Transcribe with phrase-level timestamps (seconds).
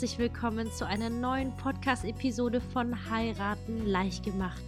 [0.00, 4.62] herzlich willkommen zu einer neuen Podcast-Episode von Heiraten leicht gemacht.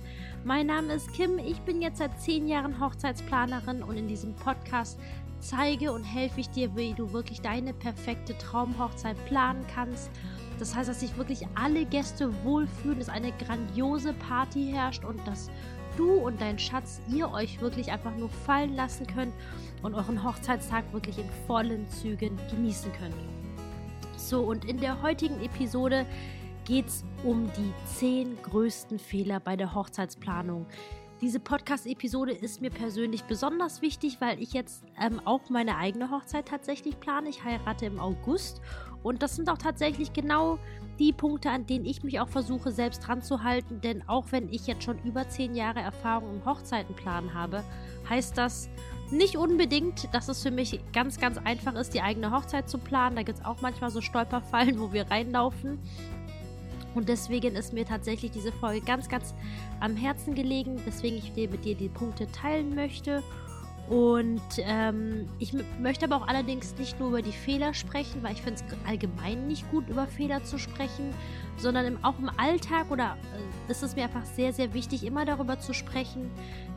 [0.44, 4.98] Mein Name ist Kim, ich bin jetzt seit zehn Jahren Hochzeitsplanerin und in diesem Podcast
[5.40, 10.10] zeige und helfe ich dir, wie du wirklich deine perfekte Traumhochzeit planen kannst.
[10.58, 15.50] Das heißt, dass sich wirklich alle Gäste wohlfühlen, dass eine grandiose Party herrscht und dass
[15.96, 19.32] du und dein Schatz ihr euch wirklich einfach nur fallen lassen könnt
[19.82, 23.31] und euren Hochzeitstag wirklich in vollen Zügen genießen könnt.
[24.28, 26.06] So, und in der heutigen Episode
[26.64, 30.66] geht es um die 10 größten Fehler bei der Hochzeitsplanung.
[31.20, 36.46] Diese Podcast-Episode ist mir persönlich besonders wichtig, weil ich jetzt ähm, auch meine eigene Hochzeit
[36.46, 37.28] tatsächlich plane.
[37.28, 38.60] Ich heirate im August
[39.02, 40.58] und das sind auch tatsächlich genau
[40.98, 43.80] die Punkte, an denen ich mich auch versuche, selbst dran zu halten.
[43.80, 47.64] Denn auch wenn ich jetzt schon über 10 Jahre Erfahrung im Hochzeitenplan habe,
[48.08, 48.68] heißt das
[49.12, 53.16] nicht unbedingt, dass es für mich ganz, ganz einfach ist, die eigene Hochzeit zu planen.
[53.16, 55.78] Da gibt es auch manchmal so Stolperfallen, wo wir reinlaufen.
[56.94, 59.34] Und deswegen ist mir tatsächlich diese Folge ganz, ganz
[59.80, 63.22] am Herzen gelegen, weswegen ich dir mit dir die Punkte teilen möchte.
[63.88, 68.42] Und ähm, ich möchte aber auch allerdings nicht nur über die Fehler sprechen, weil ich
[68.42, 71.12] finde es allgemein nicht gut, über Fehler zu sprechen,
[71.56, 75.24] sondern im, auch im Alltag oder äh, ist es mir einfach sehr, sehr wichtig, immer
[75.24, 76.30] darüber zu sprechen,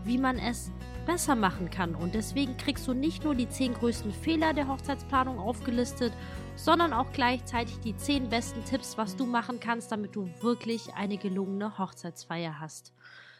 [0.03, 0.71] wie man es
[1.05, 1.95] besser machen kann.
[1.95, 6.13] Und deswegen kriegst du nicht nur die 10 größten Fehler der Hochzeitsplanung aufgelistet,
[6.55, 11.17] sondern auch gleichzeitig die 10 besten Tipps, was du machen kannst, damit du wirklich eine
[11.17, 12.93] gelungene Hochzeitsfeier hast.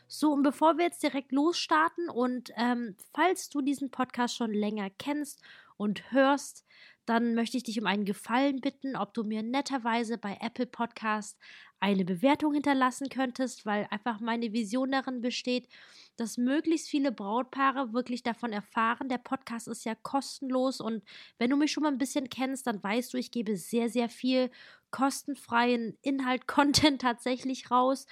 [0.08, 4.90] So, und bevor wir jetzt direkt losstarten und ähm, falls du diesen Podcast schon länger
[5.00, 5.42] kennst
[5.78, 6.64] und hörst,
[7.06, 11.38] dann möchte ich dich um einen Gefallen bitten, ob du mir netterweise bei Apple Podcast
[11.80, 15.68] eine Bewertung hinterlassen könntest, weil einfach meine Vision darin besteht,
[16.16, 19.10] dass möglichst viele Brautpaare wirklich davon erfahren.
[19.10, 21.04] Der Podcast ist ja kostenlos und
[21.38, 24.10] wenn du mich schon mal ein bisschen kennst, dann weißt du, ich gebe sehr, sehr
[24.10, 24.50] viel
[24.92, 28.06] kostenfreien Inhalt, Content tatsächlich raus,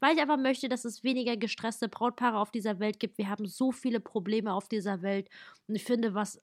[0.00, 3.18] weil ich einfach möchte, dass es weniger gestresste Brautpaare auf dieser Welt gibt.
[3.18, 5.28] Wir haben so viele Probleme auf dieser Welt
[5.68, 6.40] und ich finde, was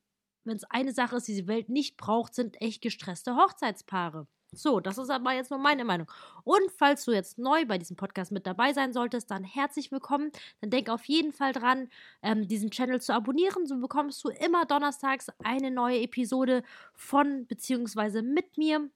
[0.48, 4.28] wenn es eine Sache ist, die die Welt nicht braucht, sind echt gestresste Hochzeitspaare.
[4.54, 6.10] So, das ist aber jetzt nur meine Meinung.
[6.46, 10.32] Und falls du jetzt neu bei diesem Podcast mit dabei sein solltest, dann herzlich willkommen.
[10.62, 11.90] Dann denk auf jeden Fall dran,
[12.22, 13.66] ähm, diesen Channel zu abonnieren.
[13.66, 18.22] So bekommst du immer donnerstags eine neue Episode von bzw.
[18.22, 18.90] mit mir.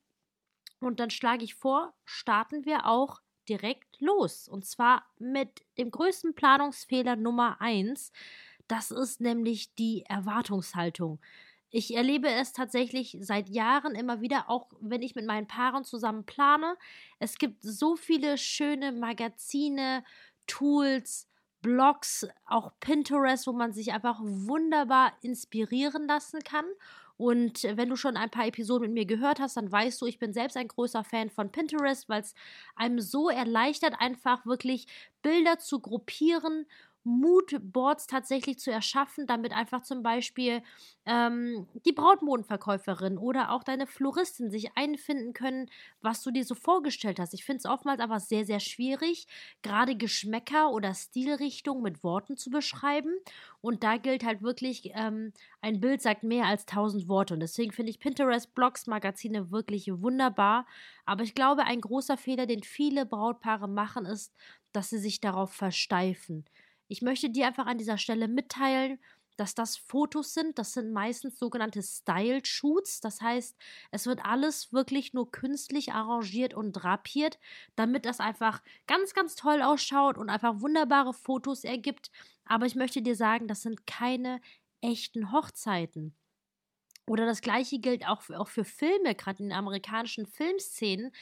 [0.79, 3.19] Und dann schlage ich vor, starten wir auch
[3.49, 4.47] direkt los.
[4.47, 8.11] Und zwar mit dem größten Planungsfehler Nummer 1.
[8.71, 11.19] Das ist nämlich die Erwartungshaltung.
[11.71, 16.23] Ich erlebe es tatsächlich seit Jahren immer wieder, auch wenn ich mit meinen Paaren zusammen
[16.25, 16.77] plane.
[17.19, 20.05] Es gibt so viele schöne Magazine,
[20.47, 21.27] Tools,
[21.61, 26.65] Blogs, auch Pinterest, wo man sich einfach wunderbar inspirieren lassen kann.
[27.17, 30.17] Und wenn du schon ein paar Episoden mit mir gehört hast, dann weißt du, ich
[30.17, 32.33] bin selbst ein großer Fan von Pinterest, weil es
[32.77, 34.87] einem so erleichtert, einfach wirklich
[35.21, 36.65] Bilder zu gruppieren
[37.03, 40.61] Moodboards tatsächlich zu erschaffen, damit einfach zum Beispiel
[41.05, 45.69] ähm, die Brautmodenverkäuferin oder auch deine Floristin sich einfinden können,
[46.01, 47.33] was du dir so vorgestellt hast.
[47.33, 49.27] Ich finde es oftmals aber sehr, sehr schwierig,
[49.63, 53.13] gerade Geschmäcker oder Stilrichtungen mit Worten zu beschreiben.
[53.61, 57.33] Und da gilt halt wirklich, ähm, ein Bild sagt mehr als tausend Worte.
[57.33, 60.65] Und deswegen finde ich Pinterest, Blogs, Magazine wirklich wunderbar.
[61.05, 64.33] Aber ich glaube, ein großer Fehler, den viele Brautpaare machen, ist,
[64.71, 66.45] dass sie sich darauf versteifen.
[66.91, 68.99] Ich möchte dir einfach an dieser Stelle mitteilen,
[69.37, 70.59] dass das Fotos sind.
[70.59, 72.99] Das sind meistens sogenannte Style Shoots.
[72.99, 73.55] Das heißt,
[73.91, 77.39] es wird alles wirklich nur künstlich arrangiert und drapiert,
[77.77, 82.11] damit das einfach ganz, ganz toll ausschaut und einfach wunderbare Fotos ergibt.
[82.43, 84.41] Aber ich möchte dir sagen, das sind keine
[84.81, 86.13] echten Hochzeiten.
[87.07, 91.13] Oder das gleiche gilt auch für, auch für Filme, gerade in amerikanischen Filmszenen.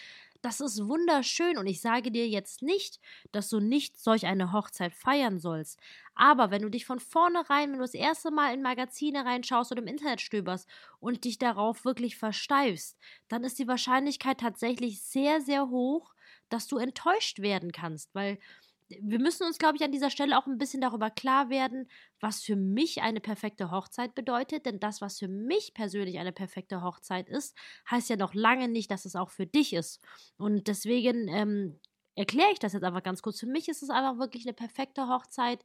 [0.42, 3.00] Das ist wunderschön und ich sage dir jetzt nicht,
[3.34, 5.78] dass du nicht solch eine Hochzeit feiern sollst.
[6.16, 9.82] Aber wenn du dich von vornherein, wenn du das erste Mal in Magazine reinschaust oder
[9.82, 10.70] im Internet stöberst
[11.02, 12.98] und dich darauf wirklich versteifst,
[13.28, 16.14] dann ist die Wahrscheinlichkeit tatsächlich sehr, sehr hoch,
[16.48, 18.40] dass du enttäuscht werden kannst, weil
[18.90, 21.88] wir müssen uns, glaube ich, an dieser Stelle auch ein bisschen darüber klar werden,
[22.20, 24.66] was für mich eine perfekte Hochzeit bedeutet.
[24.66, 27.56] Denn das, was für mich persönlich eine perfekte Hochzeit ist,
[27.90, 30.02] heißt ja noch lange nicht, dass es auch für dich ist.
[30.38, 31.80] Und deswegen ähm,
[32.16, 33.40] erkläre ich das jetzt einfach ganz kurz.
[33.40, 35.64] Für mich ist es einfach wirklich eine perfekte Hochzeit,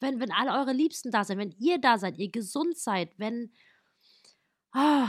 [0.00, 3.52] wenn, wenn alle eure Liebsten da sind, wenn ihr da seid, ihr gesund seid, wenn.
[4.74, 5.08] Oh,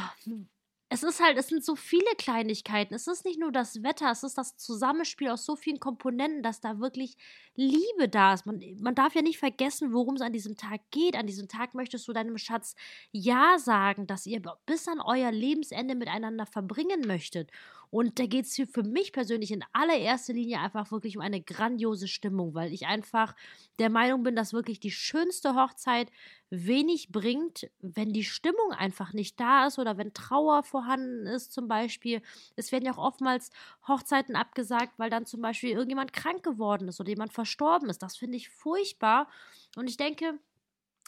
[0.92, 2.96] es ist halt, es sind so viele Kleinigkeiten.
[2.96, 6.62] Es ist nicht nur das Wetter, es ist das Zusammenspiel aus so vielen Komponenten, dass
[6.62, 7.16] da wirklich
[7.56, 8.48] Liebe da ist.
[8.48, 11.16] Man, man darf ja nicht vergessen, worum es an diesem Tag geht.
[11.16, 12.76] An diesem Tag möchtest du deinem Schatz
[13.12, 17.52] Ja sagen, dass ihr bis an euer Lebensende miteinander verbringen möchtet.
[17.92, 22.08] Und da geht es für mich persönlich in allererster Linie einfach wirklich um eine grandiose
[22.08, 23.36] Stimmung, weil ich einfach
[23.80, 26.12] der Meinung bin, dass wirklich die schönste Hochzeit
[26.52, 31.68] wenig bringt, wenn die Stimmung einfach nicht da ist oder wenn Trauer vorhanden ist zum
[31.68, 32.22] Beispiel.
[32.56, 33.50] Es werden ja auch oftmals
[33.88, 38.04] Hochzeiten abgesagt, weil dann zum Beispiel irgendjemand krank geworden ist oder jemand verstorben ist.
[38.04, 39.28] Das finde ich furchtbar.
[39.76, 40.40] Und ich denke,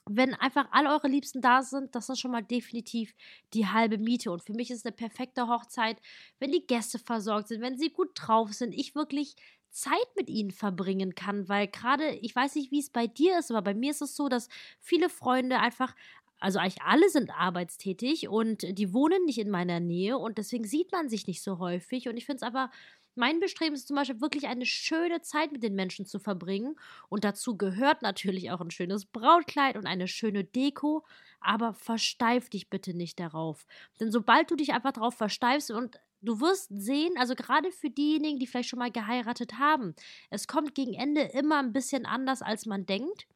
[0.10, 3.14] wenn einfach all eure Liebsten da sind, das ist schon mal definitiv
[3.54, 4.32] die halbe Miete.
[4.32, 6.02] Und für mich ist es eine perfekte Hochzeit,
[6.40, 9.36] wenn die Gäste versorgt sind, wenn sie gut drauf sind, ich wirklich
[9.70, 13.52] Zeit mit ihnen verbringen kann, weil gerade, ich weiß nicht, wie es bei dir ist,
[13.52, 14.50] aber bei mir ist es so, dass
[14.82, 15.96] viele Freunde einfach
[16.42, 20.92] also eigentlich alle sind arbeitstätig und die wohnen nicht in meiner Nähe und deswegen sieht
[20.92, 22.10] man sich nicht so häufig.
[22.10, 22.72] Und ich finde es aber
[23.16, 26.76] mein Bestreben ist zum Beispiel wirklich eine schöne Zeit mit den Menschen zu verbringen.
[27.10, 31.06] Und dazu gehört natürlich auch ein schönes Brautkleid und eine schöne Deko.
[31.40, 33.66] Aber versteif dich bitte nicht darauf.
[34.00, 38.40] Denn sobald du dich einfach darauf versteifst und du wirst sehen, also gerade für diejenigen,
[38.40, 39.96] die vielleicht schon mal geheiratet haben,
[40.30, 43.28] es kommt gegen Ende immer ein bisschen anders, als man denkt.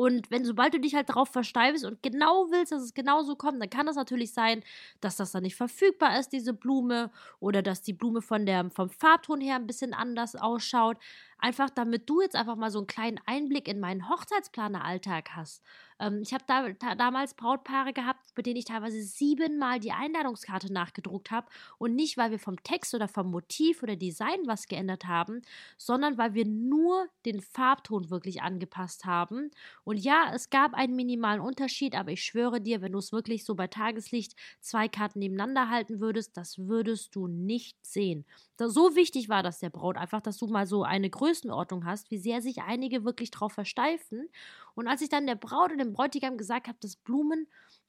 [0.00, 3.60] Und wenn, sobald du dich halt darauf versteifst und genau willst, dass es genauso kommt,
[3.60, 4.64] dann kann es natürlich sein,
[5.02, 8.88] dass das dann nicht verfügbar ist, diese Blume, oder dass die Blume von der, vom
[8.88, 10.96] Farbton her ein bisschen anders ausschaut.
[11.40, 15.62] Einfach damit du jetzt einfach mal so einen kleinen Einblick in meinen Hochzeitsplaneralltag hast.
[16.00, 20.72] Ähm, ich habe da, da, damals Brautpaare gehabt, mit denen ich teilweise siebenmal die Einladungskarte
[20.72, 21.46] nachgedruckt habe.
[21.78, 25.42] Und nicht, weil wir vom Text oder vom Motiv oder Design was geändert haben,
[25.76, 29.50] sondern weil wir nur den Farbton wirklich angepasst haben.
[29.84, 33.44] Und ja, es gab einen minimalen Unterschied, aber ich schwöre dir, wenn du es wirklich
[33.44, 38.24] so bei Tageslicht zwei Karten nebeneinander halten würdest, das würdest du nicht sehen.
[38.58, 42.18] So wichtig war das der Braut einfach, dass du mal so eine Größenordnung hast, wie
[42.18, 44.28] sehr sich einige wirklich drauf versteifen.
[44.74, 47.46] Und als ich dann der Braut und dem Bräutigam gesagt habe, dass Blumen,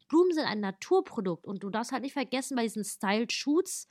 [0.07, 3.87] Blumen sind ein Naturprodukt und du darfst halt nicht vergessen bei diesen Style Shoots,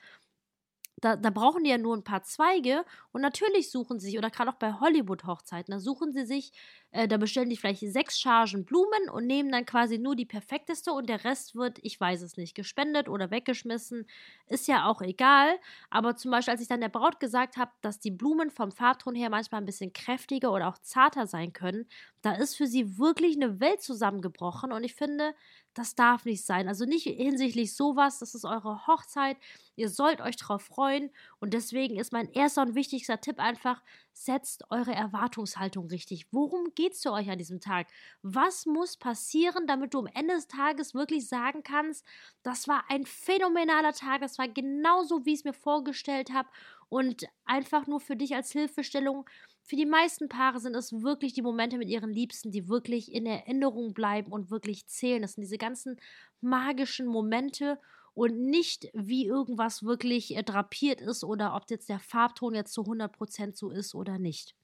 [1.01, 4.29] da, da, brauchen die ja nur ein paar Zweige und natürlich suchen sie sich, oder
[4.29, 6.53] gerade auch bei Hollywood-Hochzeiten, da suchen sie sich
[6.93, 10.93] äh, da bestellen die vielleicht sechs Chargen Blumen und nehmen dann quasi nur die perfekteste
[10.93, 14.07] und der Rest wird, ich weiß es nicht, gespendet oder weggeschmissen.
[14.47, 15.57] Ist ja auch egal.
[15.91, 19.15] Aber zum Beispiel, als ich dann der Braut gesagt habe, dass die Blumen vom Farbton
[19.15, 21.87] her manchmal ein bisschen kräftiger oder auch zarter sein können,
[22.23, 25.35] da ist für sie wirklich eine Welt zusammengebrochen und ich finde,
[25.75, 26.69] das darf nicht sein.
[26.69, 29.37] Also nicht hinsichtlich sowas, das ist eure Hochzeit.
[29.77, 33.83] Ihr sollt euch darauf freuen und deswegen ist mein erster und wichtigster Tipp einfach,
[34.13, 36.27] setzt eure Erwartungshaltung richtig.
[36.31, 37.89] Worum geht es für euch an diesem Tag?
[38.23, 42.05] Was muss passieren, damit du am Ende des Tages wirklich sagen kannst,
[42.43, 46.49] das war ein phänomenaler Tag, das war genauso, wie ich es mir vorgestellt habe
[46.89, 49.29] und einfach nur für dich als Hilfestellung.
[49.63, 53.27] Für die meisten Paare sind es wirklich die Momente mit ihren Liebsten, die wirklich in
[53.27, 55.23] Erinnerung bleiben und wirklich zählen.
[55.23, 55.97] Das sind diese ganzen
[56.41, 57.79] magischen Momente
[58.15, 62.83] und nicht wie irgendwas wirklich äh, drapiert ist oder ob jetzt der Farbton jetzt zu
[62.83, 64.55] 100% so ist oder nicht.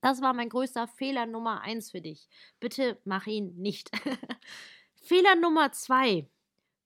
[0.00, 2.28] Das war mein größter Fehler Nummer 1 für dich.
[2.58, 3.90] Bitte mach ihn nicht.
[4.94, 6.26] Fehler Nummer 2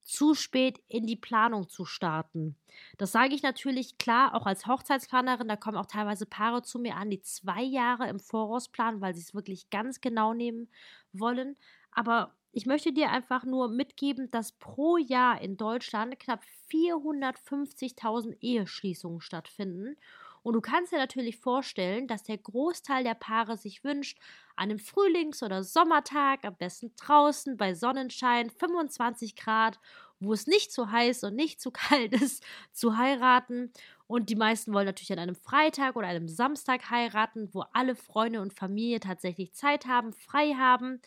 [0.02, 2.56] zu spät in die Planung zu starten.
[2.98, 5.48] Das sage ich natürlich klar, auch als Hochzeitsplanerin.
[5.48, 9.14] Da kommen auch teilweise Paare zu mir an, die zwei Jahre im Voraus planen, weil
[9.14, 10.68] sie es wirklich ganz genau nehmen
[11.12, 11.56] wollen.
[11.90, 19.20] Aber ich möchte dir einfach nur mitgeben, dass pro Jahr in Deutschland knapp 450.000 Eheschließungen
[19.20, 19.96] stattfinden.
[20.44, 24.18] Und du kannst dir natürlich vorstellen, dass der Großteil der Paare sich wünscht,
[24.54, 29.80] an einem Frühlings- oder Sommertag, am besten draußen bei Sonnenschein, 25 Grad,
[30.20, 33.72] wo es nicht zu heiß und nicht zu kalt ist, zu heiraten.
[34.06, 38.40] Und die meisten wollen natürlich an einem Freitag oder einem Samstag heiraten, wo alle Freunde
[38.42, 41.00] und Familie tatsächlich Zeit haben, frei haben.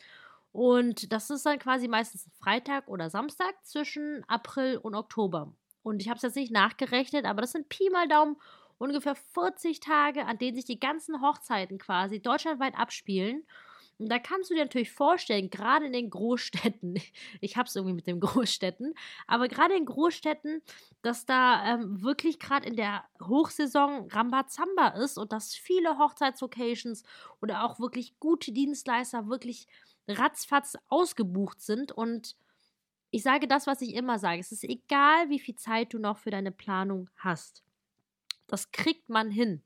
[0.58, 5.54] Und das ist dann quasi meistens Freitag oder Samstag zwischen April und Oktober.
[5.84, 8.38] Und ich habe es jetzt nicht nachgerechnet, aber das sind Pi mal Daumen
[8.80, 13.46] ungefähr 40 Tage, an denen sich die ganzen Hochzeiten quasi deutschlandweit abspielen.
[14.00, 17.00] Und da kannst du dir natürlich vorstellen, gerade in den Großstädten,
[17.40, 18.96] ich habe es irgendwie mit den Großstädten,
[19.28, 20.64] aber gerade in Großstädten,
[21.04, 27.04] dass da ähm, wirklich gerade in der Hochsaison Rambazamba ist und dass viele Hochzeitslocations
[27.42, 29.68] oder auch wirklich gute Dienstleister wirklich
[30.08, 31.92] ratzfatz ausgebucht sind.
[31.92, 32.36] Und
[33.12, 34.40] ich sage das, was ich immer sage.
[34.40, 37.64] Es ist egal, wie viel Zeit du noch für deine Planung hast.
[38.48, 39.64] Das kriegt man hin.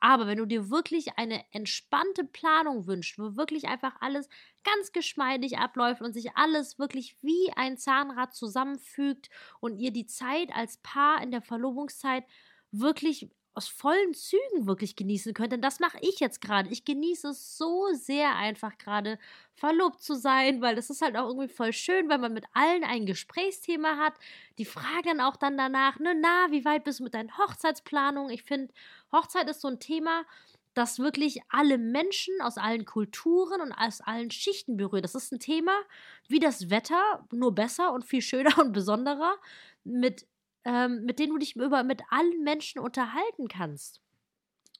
[0.00, 4.28] Aber wenn du dir wirklich eine entspannte Planung wünschst, wo wirklich einfach alles
[4.62, 10.50] ganz geschmeidig abläuft und sich alles wirklich wie ein Zahnrad zusammenfügt und ihr die Zeit
[10.54, 12.24] als Paar in der Verlobungszeit
[12.70, 15.52] wirklich aus vollen Zügen wirklich genießen könnt.
[15.52, 16.70] Denn das mache ich jetzt gerade.
[16.70, 19.18] Ich genieße es so sehr einfach gerade
[19.54, 22.84] verlobt zu sein, weil das ist halt auch irgendwie voll schön, weil man mit allen
[22.84, 24.14] ein Gesprächsthema hat.
[24.58, 28.32] Die fragen auch dann danach, ne, na, wie weit bist du mit deinen Hochzeitsplanungen?
[28.32, 28.74] Ich finde,
[29.12, 30.24] Hochzeit ist so ein Thema,
[30.74, 35.04] das wirklich alle Menschen aus allen Kulturen und aus allen Schichten berührt.
[35.04, 35.72] Das ist ein Thema
[36.28, 39.36] wie das Wetter, nur besser und viel schöner und besonderer,
[39.84, 40.26] mit,
[40.64, 44.00] ähm, mit denen du dich über, mit allen Menschen unterhalten kannst.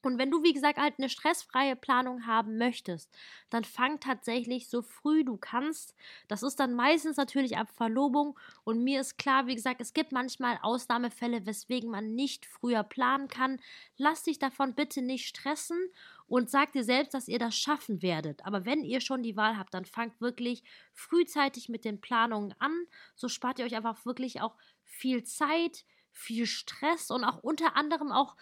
[0.04, 3.10] Und wenn du, wie gesagt, halt eine stressfreie Planung haben möchtest,
[3.48, 5.94] dann fang tatsächlich so früh du kannst.
[6.28, 8.38] Das ist dann meistens natürlich ab Verlobung.
[8.64, 13.28] Und mir ist klar, wie gesagt, es gibt manchmal Ausnahmefälle, weswegen man nicht früher planen
[13.28, 13.58] kann.
[13.96, 15.78] Lass dich davon bitte nicht stressen
[16.26, 18.44] und sag dir selbst, dass ihr das schaffen werdet.
[18.44, 20.62] Aber wenn ihr schon die Wahl habt, dann fangt wirklich
[20.92, 22.72] frühzeitig mit den Planungen an.
[23.14, 28.12] So spart ihr euch einfach wirklich auch viel Zeit, viel Stress und auch unter anderem
[28.12, 28.36] auch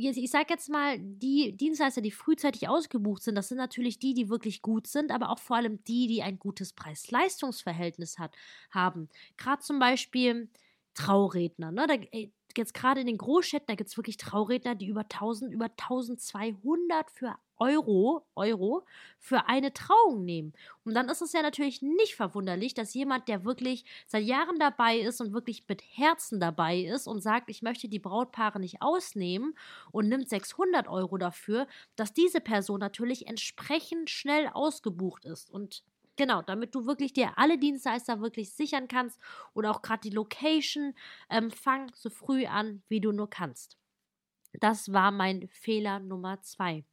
[0.00, 4.28] ich sage jetzt mal, die Dienstleister, die frühzeitig ausgebucht sind, das sind natürlich die, die
[4.28, 8.16] wirklich gut sind, aber auch vor allem die, die ein gutes Preis-Leistungs-Verhältnis
[8.70, 9.08] haben.
[9.36, 10.50] Gerade zum Beispiel
[10.94, 11.72] Trauredner.
[11.72, 11.86] Ne?
[11.88, 11.96] Da,
[12.56, 17.10] jetzt gerade in den Großstädten, da gibt es wirklich Trauredner, die über 1000, über 1200
[17.10, 18.86] für Euro, Euro
[19.18, 20.52] für eine Trauung nehmen.
[20.84, 24.98] Und dann ist es ja natürlich nicht verwunderlich, dass jemand, der wirklich seit Jahren dabei
[24.98, 29.56] ist und wirklich mit Herzen dabei ist und sagt, ich möchte die Brautpaare nicht ausnehmen
[29.90, 35.50] und nimmt 600 Euro dafür, dass diese Person natürlich entsprechend schnell ausgebucht ist.
[35.50, 35.82] Und
[36.18, 39.20] Genau, damit du wirklich dir alle Dienstleister wirklich sichern kannst
[39.54, 40.94] oder auch gerade die Location,
[41.30, 43.78] ähm, fang so früh an, wie du nur kannst.
[44.54, 46.84] Das war mein Fehler Nummer zwei.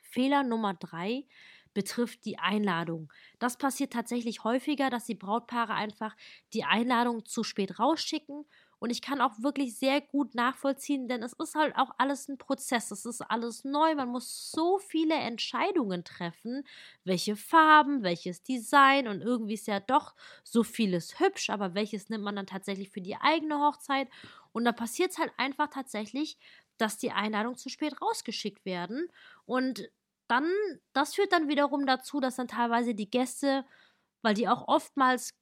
[0.00, 1.26] Fehler Nummer drei
[1.74, 3.12] betrifft die Einladung.
[3.38, 6.16] Das passiert tatsächlich häufiger, dass die Brautpaare einfach
[6.54, 8.46] die Einladung zu spät rausschicken
[8.80, 12.38] und ich kann auch wirklich sehr gut nachvollziehen, denn es ist halt auch alles ein
[12.38, 12.90] Prozess.
[12.92, 13.94] Es ist alles neu.
[13.96, 16.64] Man muss so viele Entscheidungen treffen.
[17.04, 22.24] Welche Farben, welches Design und irgendwie ist ja doch so vieles hübsch, aber welches nimmt
[22.24, 24.08] man dann tatsächlich für die eigene Hochzeit?
[24.52, 26.38] Und da passiert es halt einfach tatsächlich,
[26.76, 29.08] dass die Einladungen zu spät rausgeschickt werden.
[29.44, 29.90] Und
[30.28, 30.50] dann,
[30.92, 33.64] das führt dann wiederum dazu, dass dann teilweise die Gäste,
[34.22, 35.34] weil die auch oftmals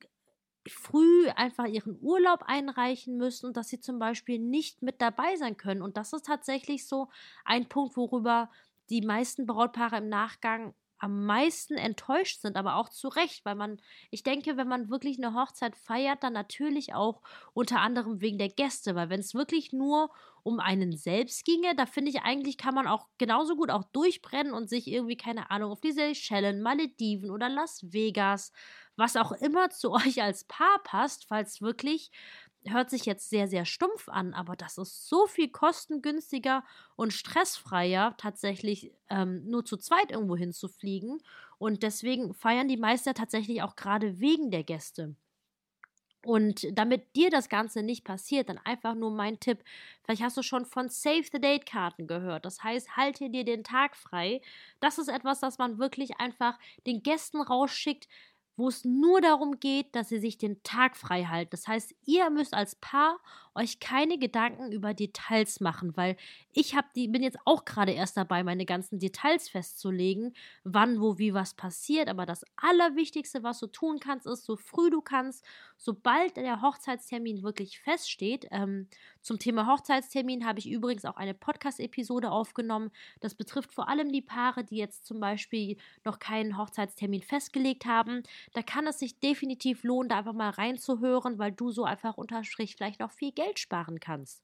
[0.73, 5.57] früh einfach ihren Urlaub einreichen müssen und dass sie zum Beispiel nicht mit dabei sein
[5.57, 5.83] können.
[5.83, 7.09] Und das ist tatsächlich so
[7.45, 8.51] ein Punkt, worüber
[8.91, 13.81] die meisten Brautpaare im Nachgang am meisten enttäuscht sind, aber auch zu Recht, weil man,
[14.11, 17.23] ich denke, wenn man wirklich eine Hochzeit feiert, dann natürlich auch
[17.53, 20.11] unter anderem wegen der Gäste, weil wenn es wirklich nur
[20.43, 24.53] um einen selbst ginge, da finde ich eigentlich, kann man auch genauso gut auch durchbrennen
[24.53, 28.53] und sich irgendwie, keine Ahnung, auf die Seychellen, Malediven oder Las Vegas,
[28.95, 32.11] was auch immer zu euch als Paar passt, falls wirklich
[32.71, 36.65] hört sich jetzt sehr, sehr stumpf an, aber das ist so viel kostengünstiger
[36.97, 41.23] und stressfreier, tatsächlich ähm, nur zu zweit irgendwo hinzufliegen.
[41.59, 45.17] Und deswegen feiern die Meister tatsächlich auch gerade wegen der Gäste.
[46.27, 49.63] Und damit dir das Ganze nicht passiert, dann einfach nur mein Tipp.
[50.03, 52.45] Vielleicht hast du schon von Save the Date Karten gehört.
[52.45, 54.41] Das heißt, halte dir den Tag frei.
[54.81, 58.09] Das ist etwas, das man wirklich einfach den Gästen rausschickt,
[58.57, 61.51] wo es nur darum geht, dass sie sich den Tag frei halten.
[61.51, 63.19] Das heißt, ihr müsst als Paar
[63.57, 66.17] euch keine Gedanken über Details machen, weil
[66.53, 70.35] ich habe die bin jetzt auch gerade erst dabei, meine ganzen Details festzulegen,
[70.65, 72.09] wann, wo, wie was passiert.
[72.09, 75.45] Aber das Allerwichtigste, was du tun kannst, ist, so früh du kannst,
[75.77, 78.47] sobald der Hochzeitstermin wirklich feststeht.
[78.51, 78.89] Ähm,
[79.23, 82.91] zum Thema Hochzeitstermin habe ich übrigens auch eine Podcast-Episode aufgenommen.
[83.21, 88.23] Das betrifft vor allem die Paare, die jetzt zum Beispiel noch keinen Hochzeitstermin festgelegt haben.
[88.55, 92.77] Da kann es sich definitiv lohnen, da einfach mal reinzuhören, weil du so einfach unterstrich
[92.77, 94.43] vielleicht noch viel Geld Geld sparen kannst.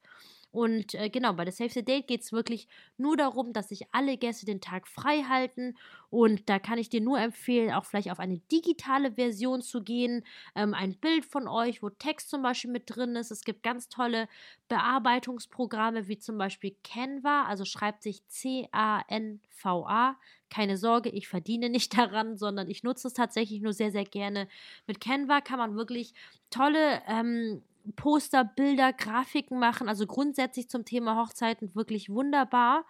[0.53, 2.69] Und äh, genau, bei der Save the Date geht es wirklich
[2.99, 5.79] nur darum, dass sich alle Gäste den Tag frei halten.
[6.11, 10.27] Und da kann ich dir nur empfehlen, auch vielleicht auf eine digitale Version zu gehen.
[10.55, 13.31] Ähm, ein Bild von euch, wo Text zum Beispiel mit drin ist.
[13.31, 14.29] Es gibt ganz tolle
[14.69, 20.17] Bearbeitungsprogramme wie zum Beispiel Canva, also schreibt sich C-A-N-V-A.
[20.51, 24.49] Keine Sorge, ich verdiene nicht daran, sondern ich nutze es tatsächlich nur sehr, sehr gerne.
[24.87, 26.13] Mit Canva kann man wirklich
[26.51, 27.63] tolle ähm,
[27.97, 29.89] Poster, Bilder, Grafiken machen.
[29.89, 32.85] Also grundsätzlich zum Thema Hochzeiten wirklich wunderbar.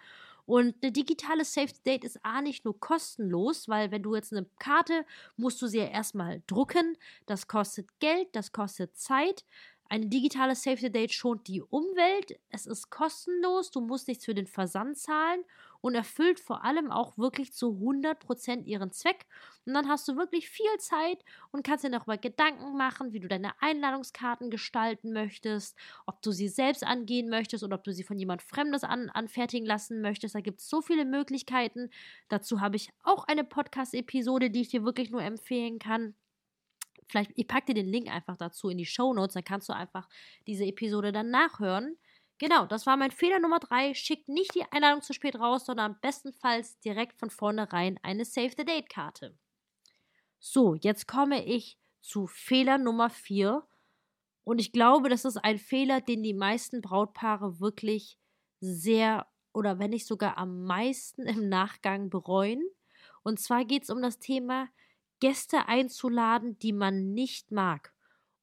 [0.44, 4.46] Und eine digitale Save Date ist A nicht nur kostenlos, weil wenn du jetzt eine
[4.58, 5.04] Karte,
[5.36, 6.96] musst du sie ja erstmal drucken.
[7.26, 9.44] Das kostet Geld, das kostet Zeit.
[9.88, 14.34] Eine digitale Save the Date schont die Umwelt, es ist kostenlos, du musst nichts für
[14.34, 15.44] den Versand zahlen
[15.82, 19.26] und erfüllt vor allem auch wirklich zu 100% ihren Zweck.
[19.66, 23.28] Und dann hast du wirklich viel Zeit und kannst dir darüber Gedanken machen, wie du
[23.28, 28.18] deine Einladungskarten gestalten möchtest, ob du sie selbst angehen möchtest oder ob du sie von
[28.18, 30.34] jemand Fremdes an, anfertigen lassen möchtest.
[30.34, 31.90] Da gibt es so viele Möglichkeiten.
[32.28, 36.14] Dazu habe ich auch eine Podcast-Episode, die ich dir wirklich nur empfehlen kann.
[37.08, 39.74] Vielleicht, ich packe dir den Link einfach dazu in die Show Notes, dann kannst du
[39.74, 40.08] einfach
[40.46, 41.96] diese Episode dann nachhören.
[42.42, 43.94] Genau, das war mein Fehler Nummer drei.
[43.94, 48.64] Schickt nicht die Einladung zu spät raus, sondern bestenfalls direkt von vornherein eine Save the
[48.64, 49.38] Date Karte.
[50.40, 53.64] So, jetzt komme ich zu Fehler Nummer vier.
[54.42, 58.18] Und ich glaube, das ist ein Fehler, den die meisten Brautpaare wirklich
[58.58, 62.68] sehr oder wenn nicht sogar am meisten im Nachgang bereuen.
[63.22, 64.68] Und zwar geht es um das Thema
[65.20, 67.94] Gäste einzuladen, die man nicht mag.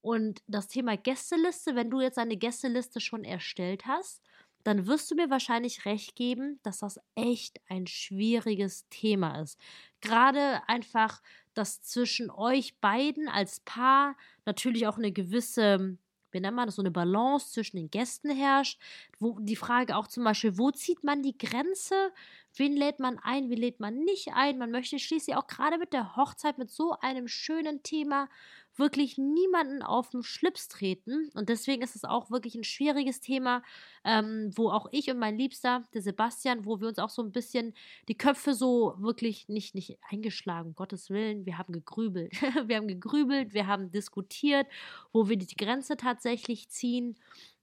[0.01, 4.21] Und das Thema Gästeliste, wenn du jetzt eine Gästeliste schon erstellt hast,
[4.63, 9.57] dann wirst du mir wahrscheinlich recht geben, dass das echt ein schwieriges Thema ist.
[10.01, 11.21] Gerade einfach,
[11.53, 14.15] dass zwischen euch beiden als Paar
[14.45, 15.97] natürlich auch eine gewisse
[16.31, 18.79] wie nennt man das, so eine Balance zwischen den Gästen herrscht.
[19.19, 22.11] Wo die Frage auch zum Beispiel, wo zieht man die Grenze?
[22.55, 24.57] Wen lädt man ein, wen lädt man nicht ein?
[24.57, 28.29] Man möchte schließlich auch gerade mit der Hochzeit, mit so einem schönen Thema
[28.75, 31.29] wirklich niemanden auf den Schlips treten.
[31.33, 33.61] Und deswegen ist es auch wirklich ein schwieriges Thema,
[34.03, 37.31] ähm, wo auch ich und mein Liebster, der Sebastian, wo wir uns auch so ein
[37.31, 37.73] bisschen
[38.07, 42.31] die Köpfe so wirklich nicht, nicht eingeschlagen, um Gottes Willen, wir haben gegrübelt.
[42.67, 44.67] wir haben gegrübelt, wir haben diskutiert,
[45.11, 47.17] wo wir die Grenze tatsächlich ziehen.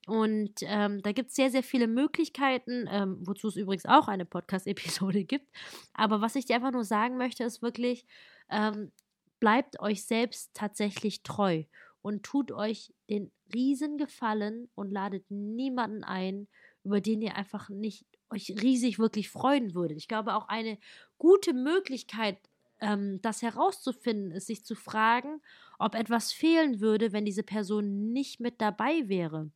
[0.06, 4.24] Und ähm, da gibt es sehr, sehr viele Möglichkeiten, ähm, wozu es übrigens auch eine
[4.24, 5.50] Podcast-Episode gibt.
[5.94, 8.06] Aber was ich dir einfach nur sagen möchte, ist wirklich,
[8.48, 8.92] ähm,
[9.40, 11.64] bleibt euch selbst tatsächlich treu
[12.02, 16.48] und tut euch den Riesengefallen und ladet niemanden ein,
[16.84, 19.98] über den ihr einfach nicht euch riesig wirklich freuen würdet.
[19.98, 20.78] Ich glaube, auch eine
[21.18, 22.38] gute Möglichkeit,
[22.80, 25.40] ähm, das herauszufinden, ist, sich zu fragen,
[25.78, 29.50] ob etwas fehlen würde, wenn diese Person nicht mit dabei wäre.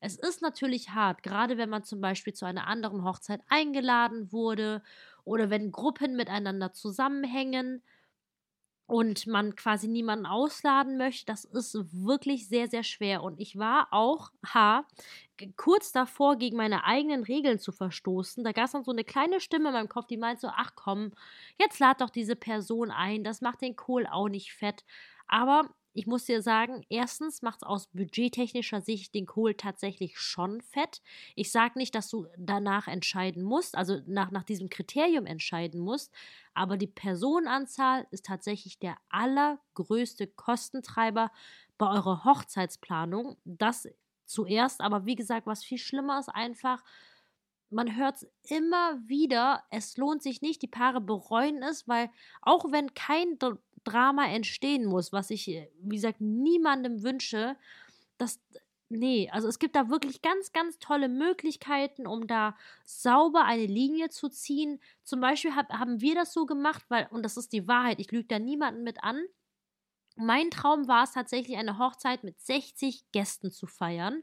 [0.00, 4.82] Es ist natürlich hart, gerade wenn man zum Beispiel zu einer anderen Hochzeit eingeladen wurde
[5.24, 7.82] oder wenn Gruppen miteinander zusammenhängen
[8.86, 13.22] und man quasi niemanden ausladen möchte, das ist wirklich sehr, sehr schwer.
[13.22, 14.84] Und ich war auch, ha,
[15.56, 18.44] kurz davor, gegen meine eigenen Regeln zu verstoßen.
[18.44, 20.72] Da gab es dann so eine kleine Stimme in meinem Kopf, die meint so, ach
[20.76, 21.12] komm,
[21.58, 24.84] jetzt lad doch diese Person ein, das macht den Kohl auch nicht fett.
[25.26, 30.60] Aber ich muss dir sagen, erstens macht es aus budgettechnischer Sicht den Kohl tatsächlich schon
[30.60, 31.00] fett.
[31.34, 36.12] Ich sage nicht, dass du danach entscheiden musst, also nach, nach diesem Kriterium entscheiden musst,
[36.52, 41.32] aber die Personenanzahl ist tatsächlich der allergrößte Kostentreiber
[41.78, 43.38] bei eurer Hochzeitsplanung.
[43.44, 43.88] Das
[44.26, 46.84] zuerst, aber wie gesagt, was viel schlimmer ist einfach,
[47.70, 52.10] man hört es immer wieder, es lohnt sich nicht, die Paare bereuen es, weil
[52.42, 53.38] auch wenn kein
[53.86, 57.56] Drama entstehen muss, was ich, äh, wie gesagt, niemandem wünsche,
[58.18, 58.40] das,
[58.88, 64.10] nee, also es gibt da wirklich ganz, ganz tolle Möglichkeiten, um da sauber eine Linie
[64.10, 64.80] zu ziehen.
[65.04, 68.12] Zum Beispiel hab, haben wir das so gemacht, weil, und das ist die Wahrheit, ich
[68.12, 69.22] lüge da niemanden mit an.
[70.16, 74.22] Mein Traum war es tatsächlich, eine Hochzeit mit 60 Gästen zu feiern.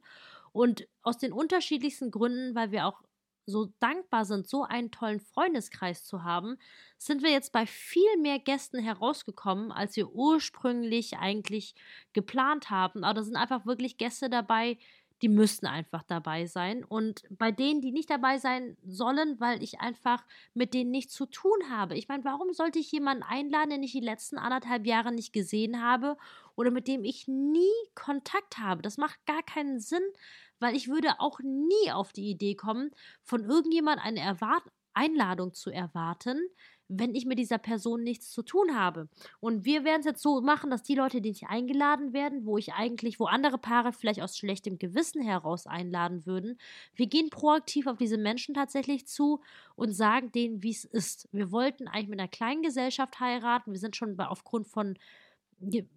[0.52, 3.02] Und aus den unterschiedlichsten Gründen, weil wir auch
[3.46, 6.58] so dankbar sind, so einen tollen Freundeskreis zu haben,
[6.98, 11.76] sind wir jetzt bei viel mehr Gästen herausgekommen, als wir ursprünglich eigentlich
[12.14, 13.04] geplant haben.
[13.04, 14.78] Aber da sind einfach wirklich Gäste dabei,
[15.22, 16.84] die müssten einfach dabei sein.
[16.84, 21.26] Und bei denen, die nicht dabei sein sollen, weil ich einfach mit denen nichts zu
[21.26, 21.96] tun habe.
[21.96, 25.82] Ich meine, warum sollte ich jemanden einladen, den ich die letzten anderthalb Jahre nicht gesehen
[25.82, 26.18] habe
[26.56, 28.82] oder mit dem ich nie Kontakt habe?
[28.82, 30.04] Das macht gar keinen Sinn,
[30.60, 35.72] weil ich würde auch nie auf die Idee kommen, von irgendjemand eine Erwart Einladung zu
[35.72, 36.40] erwarten,
[36.88, 39.08] wenn ich mit dieser Person nichts zu tun habe.
[39.40, 42.58] Und wir werden es jetzt so machen, dass die Leute, die nicht eingeladen werden, wo
[42.58, 46.58] ich eigentlich, wo andere Paare vielleicht aus schlechtem Gewissen heraus einladen würden,
[46.96, 49.42] wir gehen proaktiv auf diese Menschen tatsächlich zu
[49.76, 51.28] und sagen denen, wie es ist.
[51.32, 53.72] Wir wollten eigentlich mit einer kleinen Gesellschaft heiraten.
[53.72, 54.98] Wir sind schon bei, aufgrund von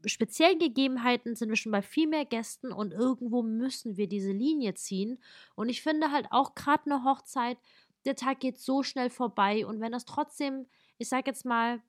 [0.05, 4.75] speziellen Gegebenheiten sind wir schon bei viel mehr Gästen und irgendwo müssen wir diese Linie
[4.75, 5.18] ziehen.
[5.55, 7.59] Und ich finde halt auch gerade eine Hochzeit,
[8.06, 10.66] der Tag geht so schnell vorbei und wenn das trotzdem,
[10.98, 11.82] ich sag jetzt mal,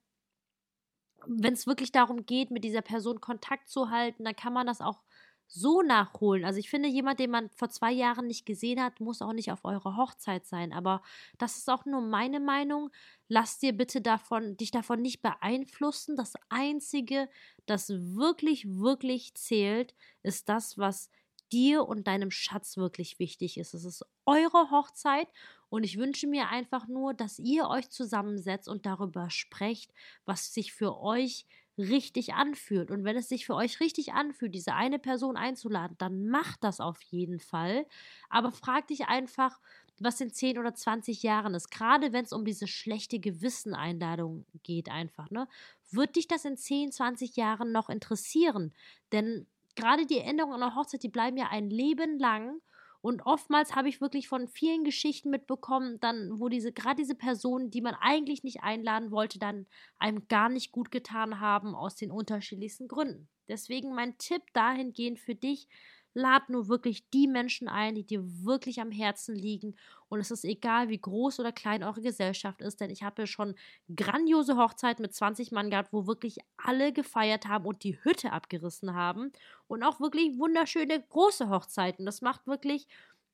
[1.26, 4.80] wenn es wirklich darum geht, mit dieser Person Kontakt zu halten, dann kann man das
[4.80, 5.02] auch
[5.48, 6.44] so nachholen.
[6.44, 9.50] Also ich finde, jemand, den man vor zwei Jahren nicht gesehen hat, muss auch nicht
[9.50, 10.72] auf eurer Hochzeit sein.
[10.74, 11.02] Aber
[11.38, 12.90] das ist auch nur meine Meinung.
[13.28, 16.16] Lass dir bitte davon, dich davon nicht beeinflussen.
[16.16, 17.28] Das Einzige,
[17.64, 21.10] das wirklich, wirklich zählt, ist das, was
[21.50, 23.72] dir und deinem Schatz wirklich wichtig ist.
[23.72, 25.28] Es ist eure Hochzeit
[25.70, 29.92] und ich wünsche mir einfach nur, dass ihr euch zusammensetzt und darüber sprecht,
[30.24, 31.46] was sich für euch
[31.78, 32.90] richtig anfühlt.
[32.90, 36.80] Und wenn es sich für euch richtig anfühlt, diese eine Person einzuladen, dann macht das
[36.80, 37.86] auf jeden Fall.
[38.28, 39.60] Aber frag dich einfach,
[40.00, 41.70] was in 10 oder 20 Jahren ist.
[41.70, 45.48] Gerade wenn es um diese schlechte Gewisseneinladung geht, einfach, ne?
[45.90, 48.74] Wird dich das in 10, 20 Jahren noch interessieren?
[49.12, 52.60] Denn gerade die Erinnerungen an der Hochzeit, die bleiben ja ein Leben lang.
[53.00, 57.70] Und oftmals habe ich wirklich von vielen Geschichten mitbekommen, dann, wo diese, gerade diese Personen,
[57.70, 59.66] die man eigentlich nicht einladen wollte, dann
[59.98, 63.28] einem gar nicht gut getan haben, aus den unterschiedlichsten Gründen.
[63.48, 65.68] Deswegen mein Tipp dahingehend für dich,
[66.18, 69.76] Lad nur wirklich die Menschen ein, die dir wirklich am Herzen liegen.
[70.08, 73.54] Und es ist egal, wie groß oder klein eure Gesellschaft ist, denn ich habe schon
[73.94, 78.94] grandiose Hochzeiten mit 20 Mann gehabt, wo wirklich alle gefeiert haben und die Hütte abgerissen
[78.94, 79.32] haben.
[79.68, 82.04] Und auch wirklich wunderschöne große Hochzeiten.
[82.04, 82.88] Das macht wirklich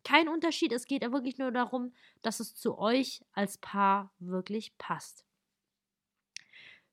[0.04, 0.72] keinen Unterschied.
[0.72, 5.24] Es geht ja wirklich nur darum, dass es zu euch als Paar wirklich passt.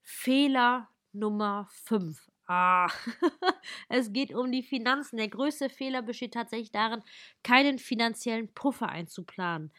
[0.01, 2.31] Fehler Nummer 5.
[2.54, 2.90] Ah,
[3.88, 5.16] es geht um die Finanzen.
[5.16, 7.02] Der größte Fehler besteht tatsächlich darin,
[7.44, 9.72] keinen finanziellen Puffer einzuplanen.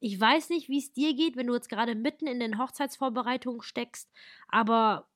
[0.00, 3.62] Ich weiß nicht, wie es dir geht, wenn du jetzt gerade mitten in den Hochzeitsvorbereitungen
[3.62, 4.10] steckst,
[4.48, 5.06] aber